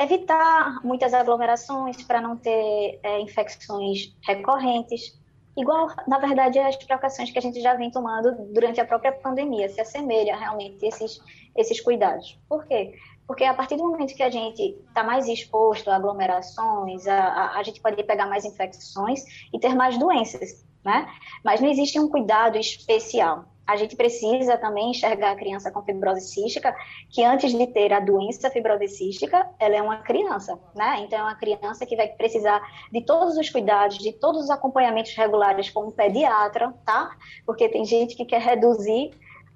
evitar 0.00 0.80
muitas 0.82 1.12
aglomerações 1.12 2.02
para 2.02 2.20
não 2.20 2.36
ter 2.36 2.98
é, 3.02 3.20
infecções 3.20 4.14
recorrentes. 4.26 5.18
Igual, 5.56 5.88
na 6.08 6.18
verdade, 6.18 6.58
as 6.58 6.76
precauções 6.76 7.30
que 7.30 7.38
a 7.38 7.42
gente 7.42 7.60
já 7.60 7.74
vem 7.74 7.90
tomando 7.90 8.32
durante 8.52 8.80
a 8.80 8.86
própria 8.86 9.12
pandemia, 9.12 9.68
se 9.68 9.80
assemelha 9.80 10.36
realmente 10.36 10.84
esses, 10.84 11.20
esses 11.54 11.80
cuidados. 11.80 12.38
Por 12.48 12.66
quê? 12.66 12.94
Porque 13.32 13.44
a 13.44 13.54
partir 13.54 13.76
do 13.76 13.84
momento 13.84 14.14
que 14.14 14.22
a 14.22 14.28
gente 14.28 14.76
está 14.86 15.02
mais 15.02 15.26
exposto 15.26 15.88
a 15.88 15.96
aglomerações, 15.96 17.06
a, 17.06 17.18
a, 17.18 17.58
a, 17.60 17.62
gente 17.62 17.80
pode 17.80 18.02
pegar 18.04 18.26
mais 18.26 18.44
infecções 18.44 19.24
e 19.50 19.58
ter 19.58 19.74
mais 19.74 19.96
doenças, 19.96 20.66
né? 20.84 21.08
Mas 21.42 21.58
não 21.58 21.70
existe 21.70 21.98
um 21.98 22.10
cuidado 22.10 22.58
especial. 22.58 23.46
A 23.66 23.74
gente 23.74 23.96
precisa 23.96 24.58
também 24.58 24.90
enxergar 24.90 25.30
a 25.30 25.34
criança 25.34 25.70
com 25.70 25.82
fibrose 25.82 26.28
cística, 26.28 26.76
que 27.08 27.24
antes 27.24 27.52
de 27.52 27.66
ter 27.68 27.90
a 27.94 28.00
doença 28.00 28.50
fibrose 28.50 28.88
cística, 28.88 29.48
ela 29.58 29.76
é 29.76 29.80
uma 29.80 30.02
criança, 30.02 30.60
né? 30.74 31.00
Então 31.00 31.18
é 31.18 31.22
uma 31.22 31.34
criança 31.34 31.86
que 31.86 31.96
vai 31.96 32.08
precisar 32.08 32.60
de 32.92 33.00
todos 33.00 33.38
os 33.38 33.48
cuidados, 33.48 33.96
de 33.96 34.12
todos 34.12 34.42
os 34.42 34.50
acompanhamentos 34.50 35.14
regulares 35.14 35.70
com 35.70 35.86
um 35.86 35.90
pediatra, 35.90 36.74
tá? 36.84 37.16
Porque 37.46 37.66
tem 37.70 37.86
gente 37.86 38.14
que 38.14 38.26
quer 38.26 38.42
reduzir 38.42 39.10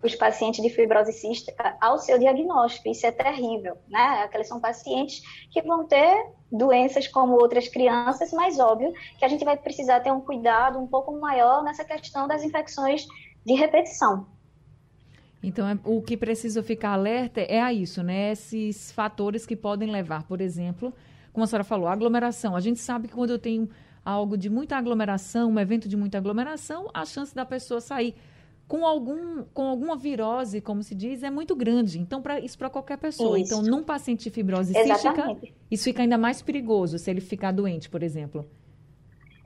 os 0.07 0.15
pacientes 0.15 0.63
de 0.63 0.71
fibrose 0.71 1.13
cística 1.13 1.77
ao 1.81 1.99
seu 1.99 2.19
diagnóstico. 2.19 2.89
Isso 2.89 3.07
é 3.07 3.13
terrível, 3.13 3.77
né? 3.89 4.23
Aqueles 4.25 4.49
são 4.49 4.61
pacientes 4.61 5.23
que 5.51 5.61
vão 5.63 5.87
ter 5.87 6.27
doenças 6.51 7.09
como 7.09 7.35
outras 7.35 7.69
crianças, 7.69 8.33
mas 8.33 8.59
óbvio 8.59 8.93
que 9.19 9.25
a 9.25 9.29
gente 9.29 9.45
vai 9.45 9.57
precisar 9.57 10.01
ter 10.01 10.13
um 10.13 10.21
cuidado 10.21 10.79
um 10.79 10.87
pouco 10.87 11.13
maior 11.19 11.63
nessa 11.63 11.85
questão 11.85 12.27
das 12.27 12.43
infecções 12.43 13.07
de 13.45 13.55
repetição. 13.55 14.27
Então, 15.43 15.69
é, 15.69 15.79
o 15.85 16.01
que 16.03 16.17
precisa 16.17 16.63
ficar 16.63 16.91
alerta 16.91 17.41
é 17.41 17.61
a 17.61 17.73
isso, 17.73 18.03
né? 18.03 18.33
Esses 18.33 18.91
fatores 18.91 19.47
que 19.47 19.55
podem 19.55 19.91
levar, 19.91 20.25
por 20.25 20.41
exemplo, 20.41 20.93
como 21.33 21.45
a 21.45 21.47
senhora 21.47 21.65
falou, 21.65 21.87
aglomeração. 21.87 22.57
A 22.57 22.61
gente 22.61 22.81
sabe 22.81 23.09
que 23.09 23.15
quando 23.15 23.31
eu 23.31 23.39
tenho 23.39 23.69
algo 24.05 24.37
de 24.37 24.49
muita 24.49 24.77
aglomeração, 24.77 25.51
um 25.51 25.59
evento 25.59 25.89
de 25.89 25.97
muita 25.97 26.17
aglomeração, 26.17 26.89
a 26.95 27.05
chance 27.05 27.35
da 27.35 27.45
pessoa 27.45 27.81
sair 27.81 28.15
com, 28.69 28.85
algum, 28.85 29.45
com 29.45 29.63
alguma 29.69 29.97
virose, 29.97 30.61
como 30.61 30.83
se 30.83 30.95
diz, 30.95 31.23
é 31.23 31.31
muito 31.31 31.55
grande. 31.55 31.99
Então, 31.99 32.21
pra, 32.21 32.41
isso 32.41 32.59
para 32.59 32.69
qualquer 32.69 32.99
pessoa. 32.99 33.39
Isso. 33.39 33.55
Então, 33.55 33.63
num 33.63 33.83
paciente 33.83 34.25
de 34.25 34.31
fibrose 34.31 34.77
Exatamente. 34.77 35.41
cística, 35.41 35.57
isso 35.71 35.85
fica 35.85 36.03
ainda 36.03 36.19
mais 36.19 36.43
perigoso 36.43 36.99
se 36.99 37.11
ele 37.11 37.21
ficar 37.21 37.53
doente, 37.53 37.89
por 37.89 38.03
exemplo. 38.03 38.45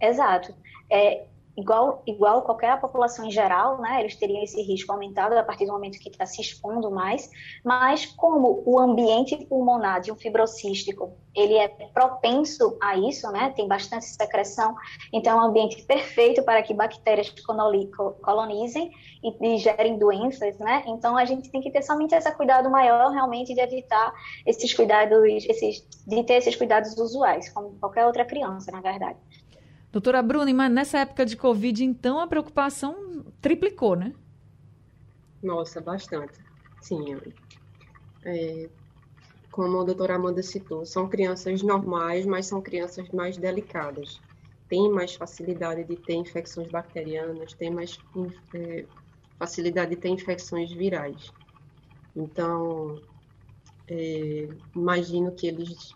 Exato. 0.01 0.55
É, 0.89 1.27
igual, 1.57 2.03
igual 2.07 2.43
qualquer 2.43 2.81
população 2.81 3.27
em 3.27 3.31
geral, 3.31 3.81
né, 3.81 4.01
eles 4.01 4.17
teriam 4.17 4.43
esse 4.43 4.61
risco 4.63 4.93
aumentado 4.93 5.37
a 5.37 5.43
partir 5.43 5.67
do 5.67 5.73
momento 5.73 5.99
que 5.99 6.09
está 6.09 6.27
se 6.27 6.41
expondo 6.41 6.91
mais, 6.91 7.31
mas 7.65 8.07
como 8.07 8.63
o 8.65 8.79
ambiente 8.79 9.37
pulmonar 9.47 10.01
de 10.01 10.13
um 10.13 10.17
fibrocístico, 10.17 11.17
ele 11.35 11.55
é 11.55 11.69
propenso 11.93 12.77
a 12.83 12.97
isso, 12.97 13.31
né, 13.31 13.53
tem 13.55 13.69
bastante 13.69 14.07
secreção, 14.07 14.75
então 15.13 15.39
é 15.39 15.43
um 15.43 15.47
ambiente 15.47 15.83
perfeito 15.85 16.43
para 16.43 16.63
que 16.63 16.75
bactérias 16.75 17.33
colonizem 18.23 18.91
e, 19.23 19.55
e 19.55 19.59
gerem 19.59 19.99
doenças, 19.99 20.59
né, 20.59 20.85
então 20.87 21.17
a 21.17 21.25
gente 21.25 21.51
tem 21.51 21.61
que 21.61 21.71
ter 21.71 21.83
somente 21.83 22.15
esse 22.15 22.31
cuidado 22.33 22.71
maior 22.71 23.11
realmente 23.11 23.55
de 23.55 23.61
evitar 23.61 24.13
esses 24.47 24.73
cuidados, 24.73 25.45
esses, 25.47 25.87
de 26.07 26.23
ter 26.25 26.35
esses 26.35 26.57
cuidados 26.57 26.97
usuais, 26.97 27.49
como 27.53 27.79
qualquer 27.79 28.07
outra 28.07 28.25
criança, 28.25 28.71
na 28.71 28.81
verdade. 28.81 29.19
Doutora 29.93 30.23
Bruna, 30.23 30.53
mas 30.55 30.73
nessa 30.73 30.99
época 30.99 31.27
de 31.27 31.37
Covid, 31.37 31.85
então, 31.85 32.21
a 32.21 32.27
preocupação 32.27 33.25
triplicou, 33.41 33.97
né? 33.97 34.13
Nossa, 35.43 35.81
bastante. 35.81 36.35
Sim. 36.81 37.17
É, 38.25 38.69
como 39.51 39.81
a 39.81 39.85
doutora 39.85 40.15
Amanda 40.15 40.43
citou, 40.43 40.87
são 40.87 41.09
crianças 41.09 41.63
normais, 41.63 42.25
mas 42.25 42.47
são 42.47 42.63
crianças 42.63 43.09
mais 43.11 43.37
delicadas. 43.37 44.21
Tem 44.69 44.89
mais 44.89 45.17
facilidade 45.17 45.83
de 45.83 45.97
ter 45.97 46.15
infecções 46.15 46.69
bacterianas, 46.69 47.53
tem 47.55 47.71
mais 47.71 47.99
é, 48.55 48.85
facilidade 49.39 49.91
de 49.91 49.97
ter 49.97 50.11
infecções 50.11 50.71
virais. 50.73 51.33
Então, 52.15 53.03
é, 53.89 54.49
imagino 54.77 55.33
que 55.33 55.49
eles 55.49 55.95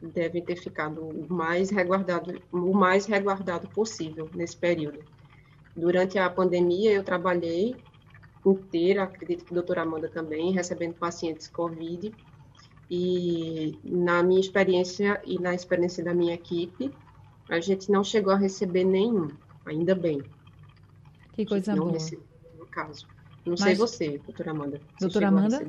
devem 0.00 0.42
ter 0.42 0.56
ficado 0.56 1.02
o 1.02 1.32
mais 1.32 1.70
resguardado, 1.70 2.40
o 2.52 2.72
mais 2.72 3.06
resguardado 3.06 3.68
possível 3.68 4.30
nesse 4.34 4.56
período. 4.56 5.00
Durante 5.76 6.18
a 6.18 6.28
pandemia, 6.28 6.92
eu 6.92 7.04
trabalhei 7.04 7.76
inteira, 8.44 9.04
acredito 9.04 9.44
que 9.44 9.52
a 9.52 9.54
doutora 9.54 9.82
Amanda 9.82 10.08
também, 10.08 10.52
recebendo 10.52 10.94
pacientes 10.94 11.48
COVID, 11.48 12.12
e 12.90 13.78
na 13.84 14.22
minha 14.22 14.40
experiência 14.40 15.20
e 15.24 15.38
na 15.38 15.54
experiência 15.54 16.02
da 16.02 16.12
minha 16.12 16.34
equipe, 16.34 16.92
a 17.48 17.60
gente 17.60 17.90
não 17.90 18.02
chegou 18.02 18.32
a 18.32 18.36
receber 18.36 18.84
nenhum, 18.84 19.28
ainda 19.64 19.94
bem. 19.94 20.22
Que 21.32 21.44
coisa 21.46 21.74
não 21.74 21.84
boa. 21.84 21.92
Recebeu, 21.92 22.24
no 22.58 22.66
caso. 22.66 23.06
Não 23.44 23.52
Mas, 23.52 23.60
sei 23.60 23.74
você, 23.74 24.18
doutora 24.18 24.50
Amanda. 24.50 24.80
Doutora 24.98 25.28
Amanda? 25.28 25.60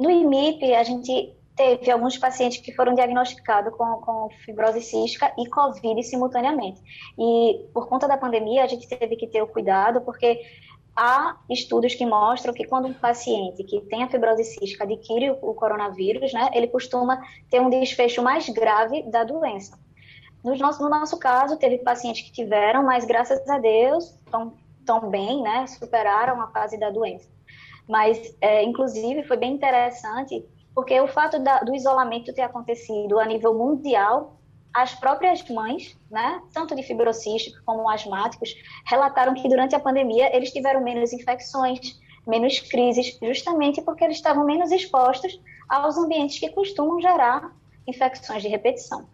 No 0.00 0.10
IMIP, 0.10 0.74
a 0.74 0.82
gente 0.82 1.34
teve 1.56 1.90
alguns 1.90 2.18
pacientes 2.18 2.58
que 2.58 2.72
foram 2.72 2.94
diagnosticados 2.94 3.74
com, 3.76 4.00
com 4.00 4.28
fibrose 4.44 4.80
cística 4.80 5.32
e 5.38 5.48
Covid 5.48 6.02
simultaneamente. 6.02 6.80
E 7.18 7.66
por 7.72 7.88
conta 7.88 8.08
da 8.08 8.16
pandemia, 8.16 8.64
a 8.64 8.66
gente 8.66 8.88
teve 8.88 9.16
que 9.16 9.26
ter 9.26 9.42
o 9.42 9.46
cuidado, 9.46 10.00
porque 10.00 10.40
há 10.96 11.36
estudos 11.48 11.94
que 11.94 12.04
mostram 12.04 12.52
que 12.52 12.66
quando 12.66 12.88
um 12.88 12.94
paciente 12.94 13.62
que 13.64 13.80
tem 13.82 14.02
a 14.02 14.08
fibrose 14.08 14.44
cística 14.44 14.84
adquire 14.84 15.30
o, 15.30 15.54
coronavírus, 15.54 16.32
né, 16.32 16.50
ele 16.52 16.68
costuma 16.68 17.20
ter 17.50 17.60
um 17.60 17.70
desfecho 17.70 18.22
mais 18.22 18.48
grave 18.48 19.02
da 19.10 19.24
doença. 19.24 19.78
No 20.42 20.56
nosso, 20.56 20.82
no 20.82 20.90
nosso 20.90 21.18
caso, 21.18 21.56
teve 21.56 21.78
pacientes 21.78 22.22
que 22.22 22.32
tiveram, 22.32 22.84
mas 22.84 23.04
graças 23.04 23.48
a 23.48 23.58
Deus 23.58 24.10
estão 24.24 24.54
tão 24.84 25.08
bem, 25.08 25.40
né, 25.40 25.66
superaram 25.66 26.40
a 26.40 26.48
fase 26.48 26.78
da 26.78 26.90
doença. 26.90 27.28
Mas, 27.88 28.36
é, 28.40 28.62
inclusive, 28.62 29.22
foi 29.22 29.36
bem 29.36 29.54
interessante 29.54 30.44
porque 30.74 31.00
o 31.00 31.06
fato 31.06 31.38
da, 31.38 31.60
do 31.60 31.74
isolamento 31.74 32.32
ter 32.32 32.42
acontecido 32.42 33.18
a 33.18 33.24
nível 33.24 33.54
mundial, 33.54 34.38
as 34.72 34.92
próprias 34.94 35.48
mães, 35.48 35.96
né, 36.10 36.42
tanto 36.52 36.74
de 36.74 36.82
fibrocísticos 36.82 37.60
como 37.60 37.88
asmáticos, 37.88 38.54
relataram 38.84 39.34
que 39.34 39.48
durante 39.48 39.74
a 39.76 39.80
pandemia 39.80 40.34
eles 40.36 40.50
tiveram 40.50 40.82
menos 40.82 41.12
infecções, 41.12 42.00
menos 42.26 42.58
crises, 42.58 43.16
justamente 43.22 43.80
porque 43.82 44.02
eles 44.02 44.16
estavam 44.16 44.44
menos 44.44 44.72
expostos 44.72 45.40
aos 45.68 45.96
ambientes 45.96 46.38
que 46.38 46.48
costumam 46.48 47.00
gerar 47.00 47.54
infecções 47.86 48.42
de 48.42 48.48
repetição. 48.48 49.06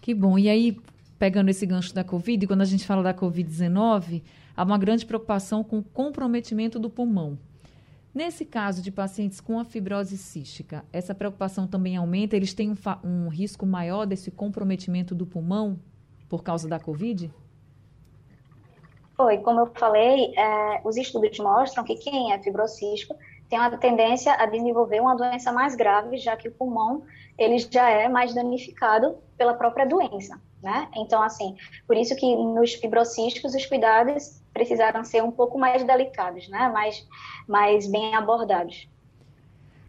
Que 0.00 0.14
bom. 0.14 0.38
E 0.38 0.48
aí, 0.48 0.76
pegando 1.18 1.50
esse 1.50 1.66
gancho 1.66 1.94
da 1.94 2.04
Covid, 2.04 2.46
quando 2.46 2.62
a 2.62 2.66
gente 2.66 2.86
fala 2.86 3.02
da 3.02 3.12
Covid-19, 3.12 4.22
há 4.56 4.62
uma 4.62 4.78
grande 4.78 5.04
preocupação 5.04 5.62
com 5.62 5.78
o 5.78 5.82
comprometimento 5.82 6.78
do 6.78 6.88
pulmão. 6.88 7.38
Nesse 8.14 8.44
caso 8.44 8.80
de 8.80 8.92
pacientes 8.92 9.40
com 9.40 9.58
a 9.58 9.64
fibrose 9.64 10.16
cística, 10.16 10.84
essa 10.92 11.12
preocupação 11.12 11.66
também 11.66 11.96
aumenta? 11.96 12.36
Eles 12.36 12.54
têm 12.54 12.70
um, 12.70 12.76
um 13.02 13.28
risco 13.28 13.66
maior 13.66 14.06
desse 14.06 14.30
comprometimento 14.30 15.16
do 15.16 15.26
pulmão 15.26 15.80
por 16.28 16.44
causa 16.44 16.68
da 16.68 16.78
Covid? 16.78 17.28
Foi, 19.16 19.38
como 19.38 19.60
eu 19.60 19.66
falei, 19.66 20.32
é, 20.36 20.80
os 20.84 20.96
estudos 20.96 21.36
mostram 21.40 21.82
que 21.82 21.96
quem 21.96 22.32
é 22.32 22.38
fibrocístico 22.38 23.16
tem 23.48 23.58
uma 23.58 23.76
tendência 23.76 24.32
a 24.34 24.46
desenvolver 24.46 25.00
uma 25.00 25.16
doença 25.16 25.52
mais 25.52 25.74
grave, 25.74 26.16
já 26.16 26.36
que 26.36 26.48
o 26.48 26.52
pulmão 26.52 27.02
ele 27.36 27.58
já 27.58 27.90
é 27.90 28.08
mais 28.08 28.32
danificado 28.32 29.16
pela 29.36 29.54
própria 29.54 29.84
doença, 29.84 30.40
né? 30.64 30.88
Então, 30.96 31.22
assim, 31.22 31.54
por 31.86 31.94
isso 31.96 32.16
que 32.16 32.34
nos 32.34 32.72
fibrocísticos 32.72 33.54
os 33.54 33.66
cuidados 33.66 34.42
precisaram 34.52 35.04
ser 35.04 35.22
um 35.22 35.30
pouco 35.30 35.58
mais 35.58 35.84
delicados, 35.84 36.48
né? 36.48 36.70
Mais, 36.72 37.06
mais 37.46 37.86
bem 37.86 38.14
abordados. 38.14 38.88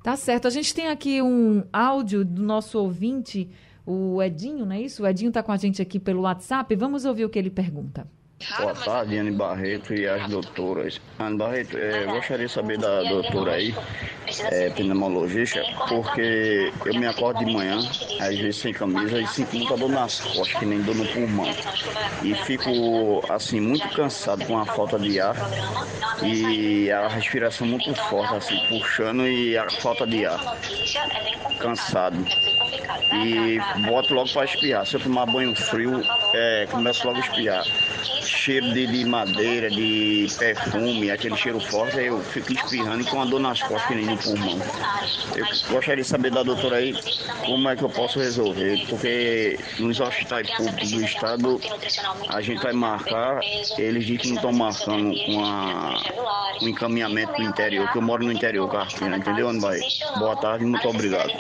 Tá 0.04 0.18
certo. 0.18 0.48
A 0.48 0.52
gente 0.52 0.74
tem 0.74 0.90
aqui 0.90 1.22
um 1.22 1.64
áudio 1.72 2.26
do 2.26 2.44
nosso 2.44 2.78
ouvinte, 2.78 3.50
o 3.86 4.22
Edinho, 4.22 4.66
não 4.66 4.76
é 4.76 4.82
isso? 4.82 5.04
O 5.04 5.08
Edinho 5.08 5.30
está 5.30 5.42
com 5.42 5.52
a 5.52 5.58
gente 5.58 5.82
aqui 5.82 6.00
pelo 6.00 6.24
WhatsApp. 6.24 6.76
Vamos 6.76 7.06
ouvir 7.06 7.24
o 7.24 7.30
que 7.30 7.40
ele 7.40 7.50
pergunta. 7.50 8.06
Boa 8.60 8.76
tarde, 8.76 9.18
Anne 9.18 9.32
Barreto 9.32 9.94
e 9.94 10.06
as 10.06 10.30
doutoras. 10.30 11.00
Anne 11.18 11.38
Barreto, 11.38 11.78
é, 11.78 12.04
gostaria 12.06 12.46
de 12.46 12.52
saber 12.52 12.78
da 12.78 13.02
doutora 13.04 13.54
aí, 13.54 13.74
é, 14.52 14.70
pneumologista, 14.72 15.64
porque 15.88 16.72
eu 16.86 16.94
me 16.96 17.08
acordo 17.08 17.46
de 17.46 17.52
manhã, 17.52 17.78
às 18.20 18.38
vezes 18.38 18.58
sem 18.58 18.74
camisa, 18.74 19.22
e 19.22 19.28
sinto 19.28 19.56
muita 19.56 19.78
dor 19.78 19.90
nas 19.90 20.20
costas, 20.20 20.54
que 20.60 20.66
nem 20.66 20.82
dor 20.82 20.96
no 20.96 21.06
pulmão. 21.08 21.48
E 22.22 22.36
fico, 22.36 23.24
assim, 23.30 23.62
muito 23.62 23.88
cansado 23.90 24.46
com 24.46 24.60
a 24.60 24.66
falta 24.66 25.00
de 25.00 25.18
ar 25.20 25.36
e 26.22 26.92
a 26.92 27.08
respiração 27.08 27.66
muito 27.66 27.96
forte, 27.96 28.36
assim, 28.36 28.60
puxando 28.68 29.26
e 29.26 29.58
a 29.58 29.70
falta 29.80 30.06
de 30.06 30.26
ar. 30.26 30.58
Cansado. 31.58 32.18
E 33.14 33.60
boto 33.86 34.14
logo 34.14 34.32
para 34.32 34.46
espiar. 34.46 34.86
Se 34.86 34.96
eu 34.96 35.00
tomar 35.00 35.26
banho 35.26 35.56
frio, 35.56 36.02
é, 36.34 36.68
começo 36.70 37.06
logo 37.06 37.18
a 37.18 37.22
espiar 37.22 37.64
cheiro 38.26 38.74
de, 38.74 38.88
de, 38.88 39.06
madeira, 39.06 39.70
de 39.70 40.28
perfume, 40.38 41.12
aquele 41.12 41.36
cheiro 41.38 41.60
forte, 41.60 41.98
eu 41.98 42.20
fico 42.22 42.52
espirrando 42.54 43.02
e 43.02 43.06
com 43.06 43.22
a 43.22 43.26
dor 43.26 43.40
nas 43.40 43.62
costas 43.62 43.86
que 43.88 43.96
nem 43.96 44.06
no 44.06 44.18
pulmão. 44.18 44.60
Eu 45.36 45.46
gostaria 45.74 46.04
de 46.04 46.10
saber 46.10 46.32
da 46.32 46.44
doutora 46.44 46.78
aí 46.78 46.94
como 47.46 47.70
é 47.70 47.76
que 47.76 47.84
eu 47.84 47.90
posso 47.90 48.20
resolver, 48.20 48.86
porque 48.90 49.60
nos 49.80 50.00
hospitais 50.00 50.50
públicos 50.52 50.92
do 50.92 51.04
estado 51.04 51.62
a 52.30 52.42
gente 52.42 52.62
vai 52.62 52.74
marcar, 52.74 53.40
eles 53.78 54.06
dizem 54.06 54.18
que 54.18 54.28
não 54.30 54.36
estão 54.36 54.54
marcando 54.54 55.16
com 55.26 55.46
a, 55.46 56.02
o 56.62 56.68
encaminhamento 56.68 57.34
do 57.34 57.44
interior, 57.44 57.92
que 57.92 57.98
eu 57.98 58.02
moro 58.02 58.24
no 58.24 58.32
interior, 58.32 58.70
Cartina, 58.70 59.18
entendeu, 59.18 59.50
Anbai? 59.50 59.80
Boa 60.18 60.36
tarde, 60.36 60.66
muito 60.66 60.88
obrigado. 60.88 61.32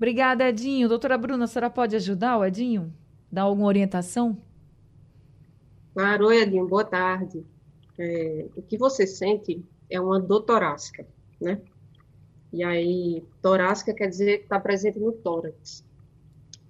Obrigada, 0.00 0.48
Edinho. 0.48 0.88
Doutora 0.88 1.18
Bruna, 1.18 1.44
a 1.44 1.46
senhora 1.46 1.68
pode 1.68 1.94
ajudar 1.94 2.38
o 2.38 2.44
Edinho? 2.46 2.90
Dar 3.30 3.42
alguma 3.42 3.66
orientação? 3.66 4.34
Claro, 5.92 6.28
oi 6.28 6.40
Edinho, 6.40 6.66
boa 6.66 6.86
tarde. 6.86 7.44
É, 7.98 8.46
o 8.56 8.62
que 8.62 8.78
você 8.78 9.06
sente 9.06 9.62
é 9.90 10.00
uma 10.00 10.18
dor 10.18 10.40
torácica, 10.40 11.06
né? 11.38 11.60
E 12.50 12.64
aí, 12.64 13.22
torácica 13.42 13.92
quer 13.92 14.08
dizer 14.08 14.38
que 14.38 14.44
está 14.44 14.58
presente 14.58 14.98
no 14.98 15.12
tórax. 15.12 15.84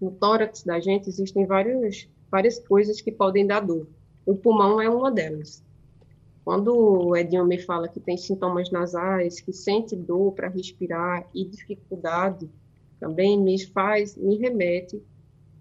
No 0.01 0.11
tórax 0.11 0.65
da 0.65 0.81
gente 0.81 1.09
existem 1.09 1.47
várias, 1.47 2.09
várias 2.29 2.59
coisas 2.59 3.01
que 3.01 3.13
podem 3.13 3.47
dar 3.47 3.61
dor. 3.61 3.87
O 4.27 4.35
pulmão 4.35 4.83
é 4.83 4.91
uma 4.91 5.09
delas. 5.09 5.63
Quando 6.45 6.75
o 6.75 7.17
Edinho 7.17 7.47
me 7.47 7.61
fala 7.61 7.87
que 7.87 8.01
tem 8.01 8.17
sintomas 8.17 8.73
nasais, 8.73 9.41
que 9.41 9.53
sente 9.53 9.95
dor 9.95 10.33
para 10.33 10.49
respirar 10.49 11.29
e 11.33 11.45
dificuldade, 11.45 12.51
também 13.01 13.41
me 13.41 13.59
faz, 13.67 14.17
me 14.17 14.37
remete 14.37 15.03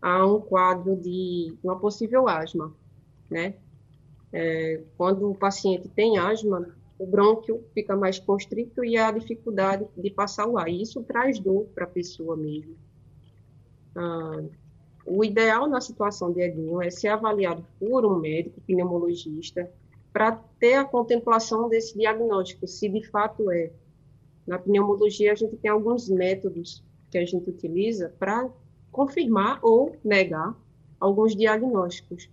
a 0.01 0.25
um 0.25 0.39
quadro 0.39 0.95
de 0.95 1.55
uma 1.63 1.79
possível 1.79 2.27
asma 2.27 2.73
né? 3.29 3.53
É, 4.31 4.81
quando 4.97 5.29
o 5.29 5.35
paciente 5.35 5.87
tem 5.89 6.17
asma, 6.17 6.75
o 6.97 7.05
brônquio 7.05 7.63
fica 7.73 7.95
mais 7.95 8.19
constrito 8.19 8.83
e 8.83 8.97
há 8.97 9.11
dificuldade 9.11 9.85
de 9.97 10.09
passar 10.09 10.47
o 10.47 10.57
ar. 10.57 10.69
E 10.69 10.81
isso 10.81 11.01
traz 11.03 11.39
dor 11.39 11.65
para 11.73 11.85
a 11.85 11.87
pessoa 11.87 12.35
mesmo. 12.35 12.75
Ah, 13.95 14.43
o 15.05 15.23
ideal 15.23 15.67
na 15.67 15.81
situação 15.81 16.31
de 16.31 16.41
Edinho 16.41 16.81
é 16.81 16.89
ser 16.89 17.07
avaliado 17.07 17.65
por 17.79 18.05
um 18.05 18.19
médico 18.19 18.61
pneumologista 18.61 19.71
para 20.11 20.33
ter 20.59 20.75
a 20.75 20.85
contemplação 20.85 21.69
desse 21.69 21.97
diagnóstico, 21.97 22.67
se 22.67 22.89
de 22.89 23.07
fato 23.07 23.49
é. 23.51 23.71
Na 24.45 24.57
pneumologia, 24.57 25.31
a 25.31 25.35
gente 25.35 25.55
tem 25.57 25.69
alguns 25.69 26.09
métodos 26.09 26.83
que 27.09 27.17
a 27.17 27.25
gente 27.25 27.49
utiliza 27.49 28.13
para 28.19 28.49
confirmar 28.91 29.59
ou 29.61 29.95
negar 30.03 30.55
alguns 30.99 31.35
diagnósticos. 31.35 32.29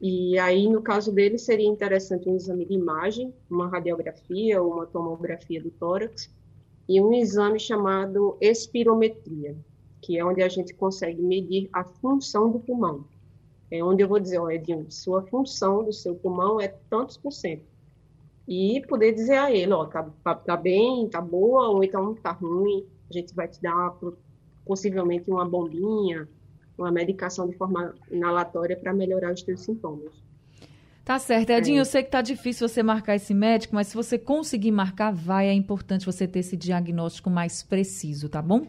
E 0.00 0.38
aí, 0.38 0.68
no 0.68 0.80
caso 0.80 1.10
dele, 1.12 1.38
seria 1.38 1.66
interessante 1.66 2.28
um 2.28 2.36
exame 2.36 2.64
de 2.64 2.74
imagem, 2.74 3.34
uma 3.50 3.68
radiografia 3.68 4.62
ou 4.62 4.74
uma 4.74 4.86
tomografia 4.86 5.60
do 5.60 5.70
tórax, 5.70 6.32
e 6.88 7.00
um 7.00 7.12
exame 7.12 7.58
chamado 7.58 8.38
espirometria, 8.40 9.56
que 10.00 10.16
é 10.16 10.24
onde 10.24 10.42
a 10.42 10.48
gente 10.48 10.72
consegue 10.72 11.20
medir 11.20 11.68
a 11.72 11.84
função 11.84 12.50
do 12.50 12.60
pulmão. 12.60 13.04
É 13.70 13.82
onde 13.82 14.02
eu 14.02 14.08
vou 14.08 14.18
dizer, 14.18 14.38
ó, 14.38 14.48
Edinho, 14.48 14.86
sua 14.88 15.22
função 15.22 15.84
do 15.84 15.92
seu 15.92 16.14
pulmão 16.14 16.60
é 16.60 16.68
tantos 16.88 17.18
por 17.18 17.32
cento. 17.32 17.64
E 18.48 18.82
poder 18.88 19.12
dizer 19.12 19.36
a 19.36 19.52
ele, 19.52 19.74
ó, 19.74 19.84
tá, 19.84 20.08
tá, 20.24 20.34
tá 20.34 20.56
bem, 20.56 21.06
tá 21.10 21.20
boa, 21.20 21.68
ou 21.68 21.84
então 21.84 22.14
tá 22.14 22.32
ruim, 22.32 22.82
a 23.10 23.12
gente 23.12 23.34
vai 23.34 23.46
te 23.46 23.60
dar 23.60 23.94
possivelmente 24.64 25.30
uma 25.30 25.46
bombinha, 25.46 26.26
uma 26.78 26.90
medicação 26.90 27.46
de 27.46 27.54
forma 27.58 27.94
inalatória 28.10 28.74
para 28.74 28.94
melhorar 28.94 29.34
os 29.34 29.42
teus 29.42 29.60
sintomas. 29.60 30.14
Tá 31.04 31.18
certo. 31.18 31.50
Edinho, 31.50 31.76
é. 31.76 31.80
eu 31.80 31.84
sei 31.84 32.02
que 32.02 32.10
tá 32.10 32.22
difícil 32.22 32.66
você 32.66 32.82
marcar 32.82 33.16
esse 33.16 33.34
médico, 33.34 33.74
mas 33.74 33.88
se 33.88 33.94
você 33.94 34.18
conseguir 34.18 34.72
marcar, 34.72 35.12
vai. 35.12 35.48
É 35.48 35.52
importante 35.52 36.06
você 36.06 36.26
ter 36.26 36.38
esse 36.38 36.56
diagnóstico 36.56 37.28
mais 37.28 37.62
preciso, 37.62 38.30
tá 38.30 38.40
bom? 38.40 38.66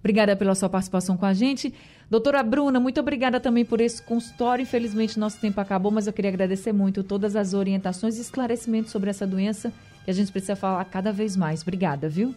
Obrigada 0.00 0.36
pela 0.36 0.54
sua 0.54 0.68
participação 0.68 1.16
com 1.16 1.26
a 1.26 1.34
gente. 1.34 1.74
Doutora 2.10 2.42
Bruna, 2.42 2.78
muito 2.78 3.00
obrigada 3.00 3.40
também 3.40 3.64
por 3.64 3.80
esse 3.80 4.00
consultório. 4.02 4.62
Infelizmente, 4.62 5.18
nosso 5.18 5.40
tempo 5.40 5.60
acabou, 5.60 5.90
mas 5.90 6.06
eu 6.06 6.12
queria 6.12 6.30
agradecer 6.30 6.72
muito 6.72 7.02
todas 7.02 7.34
as 7.36 7.52
orientações 7.52 8.16
e 8.16 8.20
esclarecimentos 8.20 8.92
sobre 8.92 9.10
essa 9.10 9.26
doença 9.26 9.72
que 10.04 10.10
a 10.10 10.14
gente 10.14 10.30
precisa 10.30 10.56
falar 10.56 10.84
cada 10.84 11.12
vez 11.12 11.36
mais. 11.36 11.62
Obrigada, 11.62 12.08
viu? 12.08 12.34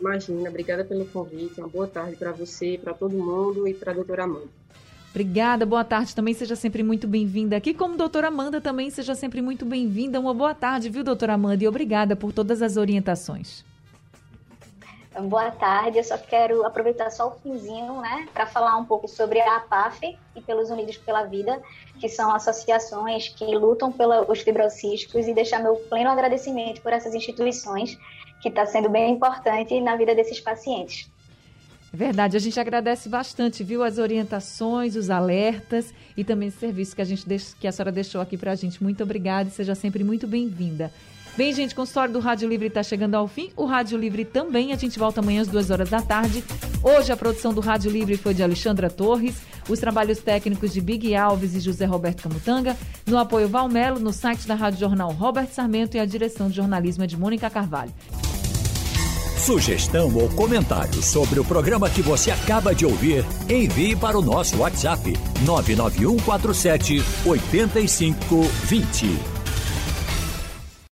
Imagina, 0.00 0.48
obrigada 0.48 0.84
pelo 0.84 1.04
convite. 1.06 1.58
Uma 1.58 1.68
boa 1.68 1.86
tarde 1.86 2.16
para 2.16 2.32
você, 2.32 2.78
para 2.82 2.94
todo 2.94 3.16
mundo 3.16 3.66
e 3.66 3.74
para 3.74 3.92
a 3.92 3.94
doutora 3.94 4.24
Amanda. 4.24 4.46
Obrigada, 5.10 5.64
boa 5.64 5.82
tarde 5.82 6.14
também, 6.14 6.34
seja 6.34 6.54
sempre 6.54 6.82
muito 6.82 7.08
bem-vinda 7.08 7.56
aqui. 7.56 7.72
Como 7.72 7.96
doutora 7.96 8.28
Amanda 8.28 8.60
também, 8.60 8.90
seja 8.90 9.14
sempre 9.14 9.40
muito 9.40 9.64
bem-vinda. 9.64 10.20
Uma 10.20 10.34
boa 10.34 10.54
tarde, 10.54 10.90
viu, 10.90 11.02
doutora 11.02 11.34
Amanda? 11.34 11.64
E 11.64 11.68
obrigada 11.68 12.14
por 12.14 12.32
todas 12.32 12.60
as 12.60 12.76
orientações. 12.76 13.64
Boa 15.22 15.50
tarde, 15.50 15.96
eu 15.96 16.04
só 16.04 16.18
quero 16.18 16.66
aproveitar 16.66 17.10
só 17.10 17.28
o 17.28 17.30
finzinho, 17.40 18.00
né, 18.02 18.28
para 18.34 18.46
falar 18.46 18.76
um 18.76 18.84
pouco 18.84 19.08
sobre 19.08 19.40
a 19.40 19.56
APAF 19.56 20.18
e 20.34 20.40
pelos 20.42 20.68
Unidos 20.68 20.98
pela 20.98 21.22
Vida, 21.22 21.62
que 21.98 22.06
são 22.06 22.34
associações 22.34 23.28
que 23.28 23.46
lutam 23.56 23.90
pelos 23.90 24.40
fibrocísticos 24.40 25.26
e 25.26 25.32
deixar 25.32 25.60
meu 25.60 25.76
pleno 25.88 26.10
agradecimento 26.10 26.82
por 26.82 26.92
essas 26.92 27.14
instituições, 27.14 27.98
que 28.42 28.50
está 28.50 28.66
sendo 28.66 28.90
bem 28.90 29.12
importante 29.12 29.80
na 29.80 29.96
vida 29.96 30.14
desses 30.14 30.38
pacientes. 30.38 31.10
Verdade, 31.90 32.36
a 32.36 32.40
gente 32.40 32.60
agradece 32.60 33.08
bastante, 33.08 33.64
viu, 33.64 33.82
as 33.82 33.96
orientações, 33.96 34.96
os 34.96 35.08
alertas 35.08 35.94
e 36.14 36.24
também 36.24 36.48
esse 36.48 36.58
serviço 36.58 36.94
que 36.94 37.00
a, 37.00 37.04
gente 37.06 37.24
que 37.58 37.66
a 37.66 37.72
senhora 37.72 37.90
deixou 37.90 38.20
aqui 38.20 38.36
para 38.36 38.52
a 38.52 38.54
gente. 38.54 38.82
Muito 38.82 39.02
obrigada 39.02 39.48
e 39.48 39.52
seja 39.52 39.74
sempre 39.74 40.04
muito 40.04 40.26
bem-vinda. 40.26 40.92
Bem, 41.36 41.52
gente, 41.52 41.74
o 41.74 41.76
consultório 41.76 42.14
do 42.14 42.18
Rádio 42.18 42.48
Livre 42.48 42.68
está 42.68 42.82
chegando 42.82 43.14
ao 43.14 43.28
fim. 43.28 43.50
O 43.54 43.66
Rádio 43.66 43.98
Livre 43.98 44.24
também. 44.24 44.72
A 44.72 44.76
gente 44.76 44.98
volta 44.98 45.20
amanhã 45.20 45.42
às 45.42 45.48
duas 45.48 45.70
horas 45.70 45.90
da 45.90 46.00
tarde. 46.00 46.42
Hoje 46.82 47.12
a 47.12 47.16
produção 47.16 47.52
do 47.52 47.60
Rádio 47.60 47.90
Livre 47.90 48.16
foi 48.16 48.32
de 48.32 48.42
Alexandra 48.42 48.88
Torres. 48.88 49.36
Os 49.68 49.78
trabalhos 49.78 50.18
técnicos 50.18 50.72
de 50.72 50.80
Big 50.80 51.14
Alves 51.14 51.54
e 51.54 51.60
José 51.60 51.84
Roberto 51.84 52.22
Camutanga. 52.22 52.74
No 53.06 53.18
apoio 53.18 53.48
Valmelo, 53.48 54.00
no 54.00 54.14
site 54.14 54.48
da 54.48 54.54
Rádio 54.54 54.80
Jornal 54.80 55.12
Robert 55.12 55.48
Sarmento 55.48 55.98
e 55.98 56.00
a 56.00 56.06
direção 56.06 56.48
de 56.48 56.56
jornalismo 56.56 57.04
é 57.04 57.06
de 57.06 57.18
Mônica 57.18 57.50
Carvalho. 57.50 57.92
Sugestão 59.36 60.16
ou 60.16 60.30
comentário 60.30 61.02
sobre 61.02 61.38
o 61.38 61.44
programa 61.44 61.90
que 61.90 62.00
você 62.00 62.30
acaba 62.30 62.74
de 62.74 62.86
ouvir, 62.86 63.26
envie 63.48 63.94
para 63.94 64.18
o 64.18 64.22
nosso 64.22 64.56
WhatsApp 64.56 65.12
99147 65.44 67.02
8520. 67.26 69.35